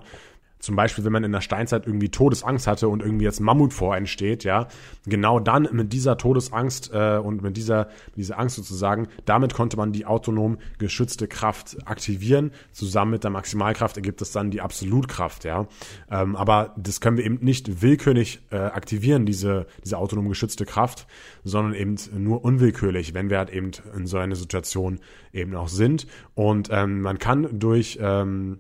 Zum 0.60 0.76
Beispiel, 0.76 1.06
wenn 1.06 1.13
man 1.13 1.24
in 1.24 1.32
der 1.32 1.41
Steinzeit 1.41 1.88
irgendwie 1.88 2.10
Todesangst 2.10 2.67
hatte 2.67 2.89
und 2.89 3.02
irgendwie 3.02 3.24
jetzt 3.24 3.39
Mammut 3.39 3.74
vor 3.74 3.95
entsteht, 3.95 4.43
ja, 4.43 4.67
genau 5.06 5.39
dann 5.39 5.69
mit 5.72 5.93
dieser 5.93 6.17
Todesangst 6.17 6.91
äh, 6.93 7.17
und 7.17 7.41
mit 7.41 7.56
dieser, 7.56 7.88
dieser 8.17 8.38
Angst 8.38 8.58
sozusagen, 8.58 9.08
damit 9.24 9.54
konnte 9.54 9.78
man 9.78 9.93
die 9.93 10.06
autonom 10.06 10.58
geschützte 10.78 11.28
Kraft 11.28 11.78
aktivieren. 11.86 12.52
Zusammen 12.74 13.12
mit 13.12 13.24
der 13.24 13.32
Maximalkraft 13.32 13.95
ergibt 13.95 14.22
es 14.22 14.32
dann 14.32 14.52
die 14.52 14.60
Absolutkraft, 14.60 15.45
ja. 15.45 15.67
Ähm, 16.12 16.36
aber 16.36 16.74
das 16.78 17.00
können 17.00 17.15
wir 17.15 17.26
eben 17.26 17.39
nicht 17.41 17.82
willkürlich 17.82 18.41
äh, 18.52 18.58
aktivieren, 18.58 19.26
diese, 19.26 19.65
diese 19.86 19.98
autonom 19.98 20.28
geschützte 20.28 20.65
Kraft, 20.65 21.08
sondern 21.45 21.74
eben 21.74 21.95
nur 22.17 22.43
unwillkürlich, 22.43 23.13
wenn 23.13 23.30
wir 23.30 23.38
halt 23.38 23.50
eben 23.50 23.72
in 23.95 24.08
so 24.08 24.17
einer 24.17 24.36
Situation 24.36 25.00
eben 25.32 25.56
auch 25.56 25.69
sind. 25.69 26.06
Und 26.36 26.67
ähm, 26.72 27.02
man 27.02 27.17
kann 27.17 27.48
durch 27.60 27.98
ähm, 28.02 28.60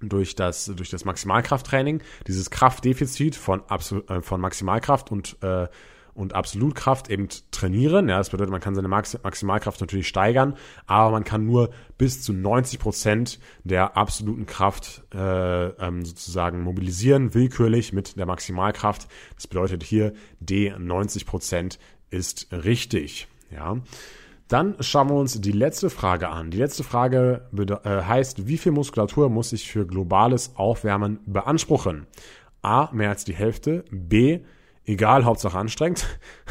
durch 0.00 0.34
das, 0.34 0.66
durch 0.66 0.90
das 0.90 1.04
Maximalkrafttraining, 1.04 2.02
dieses 2.26 2.50
Kraftdefizit 2.50 3.36
von, 3.36 3.62
Absol 3.68 4.02
äh, 4.08 4.22
von 4.22 4.40
Maximalkraft 4.40 5.10
und, 5.10 5.36
äh, 5.42 5.68
und 6.14 6.34
Absolutkraft 6.34 7.08
eben 7.10 7.28
trainieren. 7.50 8.08
Ja, 8.08 8.18
das 8.18 8.30
bedeutet, 8.30 8.50
man 8.50 8.60
kann 8.60 8.74
seine 8.74 8.88
Maximalkraft 8.88 9.80
natürlich 9.80 10.08
steigern, 10.08 10.56
aber 10.86 11.10
man 11.12 11.24
kann 11.24 11.46
nur 11.46 11.70
bis 11.98 12.22
zu 12.22 12.32
90 12.32 12.78
Prozent 12.78 13.38
der 13.64 13.96
absoluten 13.96 14.46
Kraft 14.46 15.04
äh, 15.14 15.68
ähm, 15.68 16.04
sozusagen 16.04 16.62
mobilisieren, 16.62 17.34
willkürlich 17.34 17.92
mit 17.92 18.18
der 18.18 18.26
Maximalkraft. 18.26 19.08
Das 19.36 19.46
bedeutet 19.46 19.82
hier 19.82 20.12
D 20.40 20.74
90 20.76 21.26
Prozent 21.26 21.78
ist 22.10 22.48
richtig. 22.52 23.28
Ja. 23.50 23.76
Dann 24.50 24.74
schauen 24.80 25.08
wir 25.08 25.14
uns 25.14 25.40
die 25.40 25.52
letzte 25.52 25.90
Frage 25.90 26.28
an. 26.28 26.50
Die 26.50 26.58
letzte 26.58 26.82
Frage 26.82 27.48
äh, 27.56 28.02
heißt, 28.02 28.48
wie 28.48 28.58
viel 28.58 28.72
Muskulatur 28.72 29.30
muss 29.30 29.52
ich 29.52 29.70
für 29.70 29.86
globales 29.86 30.56
Aufwärmen 30.56 31.20
beanspruchen? 31.24 32.08
A, 32.60 32.88
mehr 32.92 33.10
als 33.10 33.24
die 33.24 33.32
Hälfte. 33.32 33.84
B, 33.92 34.40
egal, 34.84 35.24
Hauptsache 35.24 35.58
anstrengend. 35.58 36.06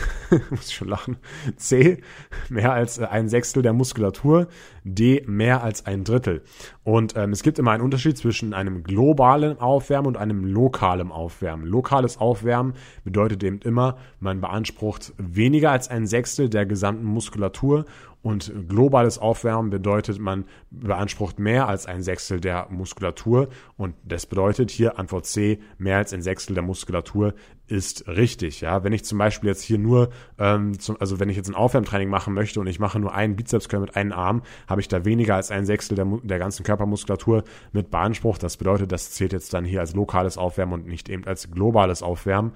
Muss 0.50 0.68
ich 0.68 0.76
schon 0.76 0.88
lachen. 0.88 1.18
C, 1.58 2.02
mehr 2.50 2.74
als 2.74 2.98
äh, 2.98 3.06
ein 3.06 3.30
Sechstel 3.30 3.64
der 3.64 3.74
Muskulatur. 3.74 4.48
D, 4.84 5.24
mehr 5.28 5.64
als 5.64 5.86
ein 5.86 6.04
Drittel. 6.04 6.44
Und 6.84 7.16
ähm, 7.16 7.32
es 7.32 7.44
gibt 7.44 7.60
immer 7.60 7.72
einen 7.72 7.84
Unterschied 7.84 8.18
zwischen 8.18 8.54
einem 8.54 8.84
globalen 8.84 9.60
Aufwärmen 9.60 10.08
und 10.08 10.18
einem 10.18 10.46
lokalen 10.46 11.12
Aufwärmen. 11.12 11.66
Lokales 11.66 12.18
Aufwärmen 12.18 12.74
bedeutet 13.04 13.44
eben 13.44 13.60
immer, 13.60 13.98
man 14.20 14.42
beansprucht 14.42 15.14
weniger 15.18 15.72
als 15.72 15.90
ein 15.90 16.08
Sechstel 16.08 16.50
der 16.50 16.66
gesamten 16.66 17.06
Muskulatur 17.06 17.86
und 18.22 18.52
globales 18.68 19.18
Aufwärmen 19.18 19.70
bedeutet, 19.70 20.20
man 20.20 20.44
beansprucht 20.72 21.40
mehr 21.40 21.70
als 21.70 21.86
ein 21.86 22.04
Sechstel 22.04 22.42
der 22.42 22.68
Muskulatur. 22.70 23.48
Und 23.78 23.96
das 24.04 24.26
bedeutet 24.26 24.72
hier 24.72 25.00
Antwort 25.00 25.26
C, 25.26 25.60
mehr 25.78 25.98
als 25.98 26.12
ein 26.14 26.22
Sechstel 26.22 26.54
der 26.54 26.64
Muskulatur 26.64 27.34
ist 27.70 28.08
richtig. 28.08 28.62
Ja, 28.62 28.84
wenn 28.84 28.94
ich 28.94 29.06
zum 29.06 29.18
Beispiel 29.18 29.50
jetzt 29.50 29.62
hier 29.62 29.78
nur, 29.78 30.10
ähm, 30.38 30.80
zum, 30.80 30.98
also 31.00 31.20
wenn 31.20 31.30
ich 31.30 31.38
jetzt 31.38 31.50
ein 31.50 31.56
Aufwärmtraining 31.56 32.10
machen 32.10 32.34
möchte 32.34 32.60
und 32.60 32.68
ich 32.68 32.80
mache 32.80 33.00
nur 33.00 33.14
einen 33.14 33.36
Bizepscurl 33.36 33.82
mit 33.82 33.96
einem 33.96 34.12
Arm, 34.12 34.42
habe 34.68 34.82
ich 34.82 34.88
da 34.88 35.06
weniger 35.06 35.36
als 35.36 35.52
ein 35.52 35.66
Sechstel 35.66 35.96
der, 35.96 36.06
der 36.24 36.40
ganzen 36.40 36.64
Körpermuskulatur 36.64 37.44
mit 37.72 37.92
beansprucht. 37.92 38.42
Das 38.44 38.58
bedeutet, 38.58 38.92
das 38.92 39.12
zählt 39.12 39.34
jetzt 39.34 39.54
dann 39.54 39.66
hier 39.66 39.82
als 39.82 39.94
lokales 39.94 40.38
Aufwärmen 40.38 40.74
und 40.74 40.88
nicht 40.88 41.10
eben 41.10 41.26
als 41.26 41.52
globales 41.52 42.02
Aufwärmen. 42.04 42.54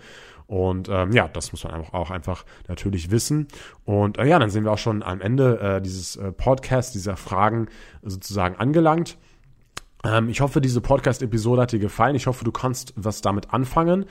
Und 0.48 0.90
ähm, 0.90 1.12
ja, 1.14 1.28
das 1.28 1.52
muss 1.52 1.64
man 1.64 1.74
auch 1.92 2.12
einfach 2.12 2.46
natürlich 2.68 3.12
wissen. 3.12 3.48
Und 3.86 4.18
äh, 4.18 4.26
ja, 4.26 4.40
dann 4.40 4.50
sind 4.50 4.64
wir 4.66 4.72
auch 4.72 4.78
schon 4.78 5.04
am 5.04 5.22
Ende 5.22 5.60
äh, 5.60 5.82
dieses 5.82 6.16
äh, 6.16 6.32
Podcast, 6.32 6.96
dieser 6.96 7.18
Fragen 7.18 7.68
sozusagen 8.02 8.56
angelangt. 8.58 9.18
Ähm, 10.06 10.30
ich 10.30 10.42
hoffe, 10.42 10.62
diese 10.62 10.82
Podcast-Episode 10.82 11.62
hat 11.62 11.72
dir 11.72 11.80
gefallen. 11.80 12.16
Ich 12.16 12.28
hoffe, 12.28 12.44
du 12.44 12.52
kannst 12.52 12.94
was 12.96 13.22
damit 13.22 13.54
anfangen, 13.54 14.06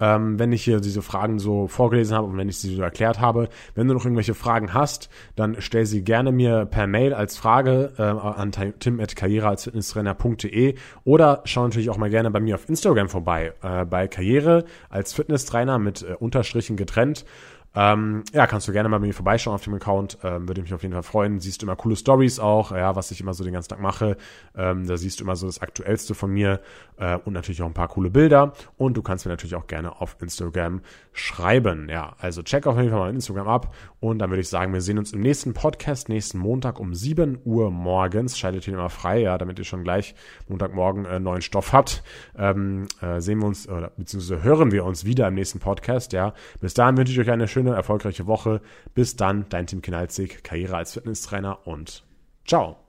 ähm, 0.00 0.38
wenn 0.38 0.52
ich 0.52 0.64
hier 0.64 0.80
diese 0.80 1.02
Fragen 1.02 1.38
so 1.38 1.68
vorgelesen 1.68 2.16
habe 2.16 2.26
und 2.26 2.36
wenn 2.36 2.48
ich 2.48 2.58
sie 2.58 2.74
so 2.74 2.82
erklärt 2.82 3.20
habe. 3.20 3.48
Wenn 3.74 3.86
du 3.86 3.94
noch 3.94 4.04
irgendwelche 4.04 4.34
Fragen 4.34 4.74
hast, 4.74 5.08
dann 5.36 5.56
stell 5.60 5.86
sie 5.86 6.02
gerne 6.02 6.32
mir 6.32 6.66
per 6.66 6.86
Mail 6.86 7.14
als 7.14 7.36
Frage 7.36 7.92
äh, 7.96 8.02
an 8.02 8.52
tim.karriere 8.52 9.48
als 9.48 9.64
Fitnesstrainer.de 9.64 10.74
oder 11.04 11.42
schau 11.44 11.64
natürlich 11.64 11.90
auch 11.90 11.98
mal 11.98 12.10
gerne 12.10 12.30
bei 12.30 12.40
mir 12.40 12.56
auf 12.56 12.68
Instagram 12.68 13.08
vorbei, 13.08 13.52
äh, 13.62 13.84
bei 13.84 14.08
Karriere 14.08 14.64
als 14.90 15.12
Fitnesstrainer 15.12 15.78
mit 15.78 16.02
äh, 16.02 16.14
Unterstrichen 16.18 16.76
getrennt. 16.76 17.24
Ähm, 17.76 18.24
ja, 18.32 18.46
kannst 18.46 18.66
du 18.66 18.72
gerne 18.72 18.88
mal 18.88 18.98
bei 18.98 19.06
mir 19.06 19.12
vorbeischauen 19.12 19.54
auf 19.54 19.62
dem 19.62 19.74
Account. 19.74 20.16
Ähm, 20.24 20.48
würde 20.48 20.62
mich 20.62 20.72
auf 20.72 20.82
jeden 20.82 20.94
Fall 20.94 21.02
freuen. 21.02 21.40
Siehst 21.40 21.62
immer 21.62 21.76
coole 21.76 21.94
Stories 21.94 22.38
auch, 22.38 22.72
ja, 22.72 22.96
was 22.96 23.10
ich 23.10 23.20
immer 23.20 23.34
so 23.34 23.44
den 23.44 23.52
ganzen 23.52 23.68
Tag 23.68 23.80
mache. 23.80 24.16
Ähm, 24.56 24.86
da 24.86 24.96
siehst 24.96 25.20
du 25.20 25.24
immer 25.24 25.36
so 25.36 25.46
das 25.46 25.60
Aktuellste 25.60 26.14
von 26.14 26.30
mir 26.30 26.60
äh, 26.96 27.18
und 27.18 27.34
natürlich 27.34 27.60
auch 27.60 27.66
ein 27.66 27.74
paar 27.74 27.88
coole 27.88 28.08
Bilder. 28.10 28.54
Und 28.78 28.96
du 28.96 29.02
kannst 29.02 29.26
mir 29.26 29.30
natürlich 29.30 29.56
auch 29.56 29.66
gerne 29.66 30.00
auf 30.00 30.16
Instagram 30.20 30.80
schreiben. 31.12 31.88
Ja, 31.90 32.16
also 32.18 32.42
check 32.42 32.66
auf 32.66 32.78
jeden 32.78 32.90
Fall 32.90 32.98
mal 32.98 33.10
Instagram 33.10 33.46
ab. 33.46 33.74
Und 34.00 34.20
dann 34.20 34.30
würde 34.30 34.40
ich 34.40 34.48
sagen, 34.48 34.72
wir 34.72 34.80
sehen 34.80 34.98
uns 34.98 35.12
im 35.12 35.20
nächsten 35.20 35.52
Podcast, 35.52 36.08
nächsten 36.08 36.38
Montag 36.38 36.80
um 36.80 36.94
7 36.94 37.40
Uhr 37.44 37.70
morgens. 37.70 38.38
Schaltet 38.38 38.66
ihn 38.68 38.74
immer 38.74 38.88
frei, 38.88 39.20
ja, 39.20 39.36
damit 39.36 39.58
ihr 39.58 39.66
schon 39.66 39.84
gleich 39.84 40.14
Montagmorgen 40.48 41.04
äh, 41.04 41.20
neuen 41.20 41.42
Stoff 41.42 41.74
habt. 41.74 42.02
Ähm, 42.38 42.86
äh, 43.02 43.20
sehen 43.20 43.40
wir 43.40 43.46
uns, 43.46 43.68
oder 43.68 43.92
beziehungsweise 43.98 44.42
hören 44.42 44.72
wir 44.72 44.86
uns 44.86 45.04
wieder 45.04 45.28
im 45.28 45.34
nächsten 45.34 45.58
Podcast, 45.58 46.14
ja. 46.14 46.32
Bis 46.60 46.72
dahin 46.72 46.96
wünsche 46.96 47.12
ich 47.12 47.20
euch 47.20 47.30
eine 47.30 47.48
schöne 47.48 47.65
schöne, 47.66 47.76
erfolgreiche 47.76 48.26
Woche. 48.26 48.60
Bis 48.94 49.16
dann, 49.16 49.46
dein 49.48 49.66
Tim 49.66 49.82
Kinalzig, 49.82 50.42
Karriere 50.42 50.76
als 50.76 50.92
Fitnesstrainer 50.94 51.66
und 51.66 52.04
ciao. 52.46 52.85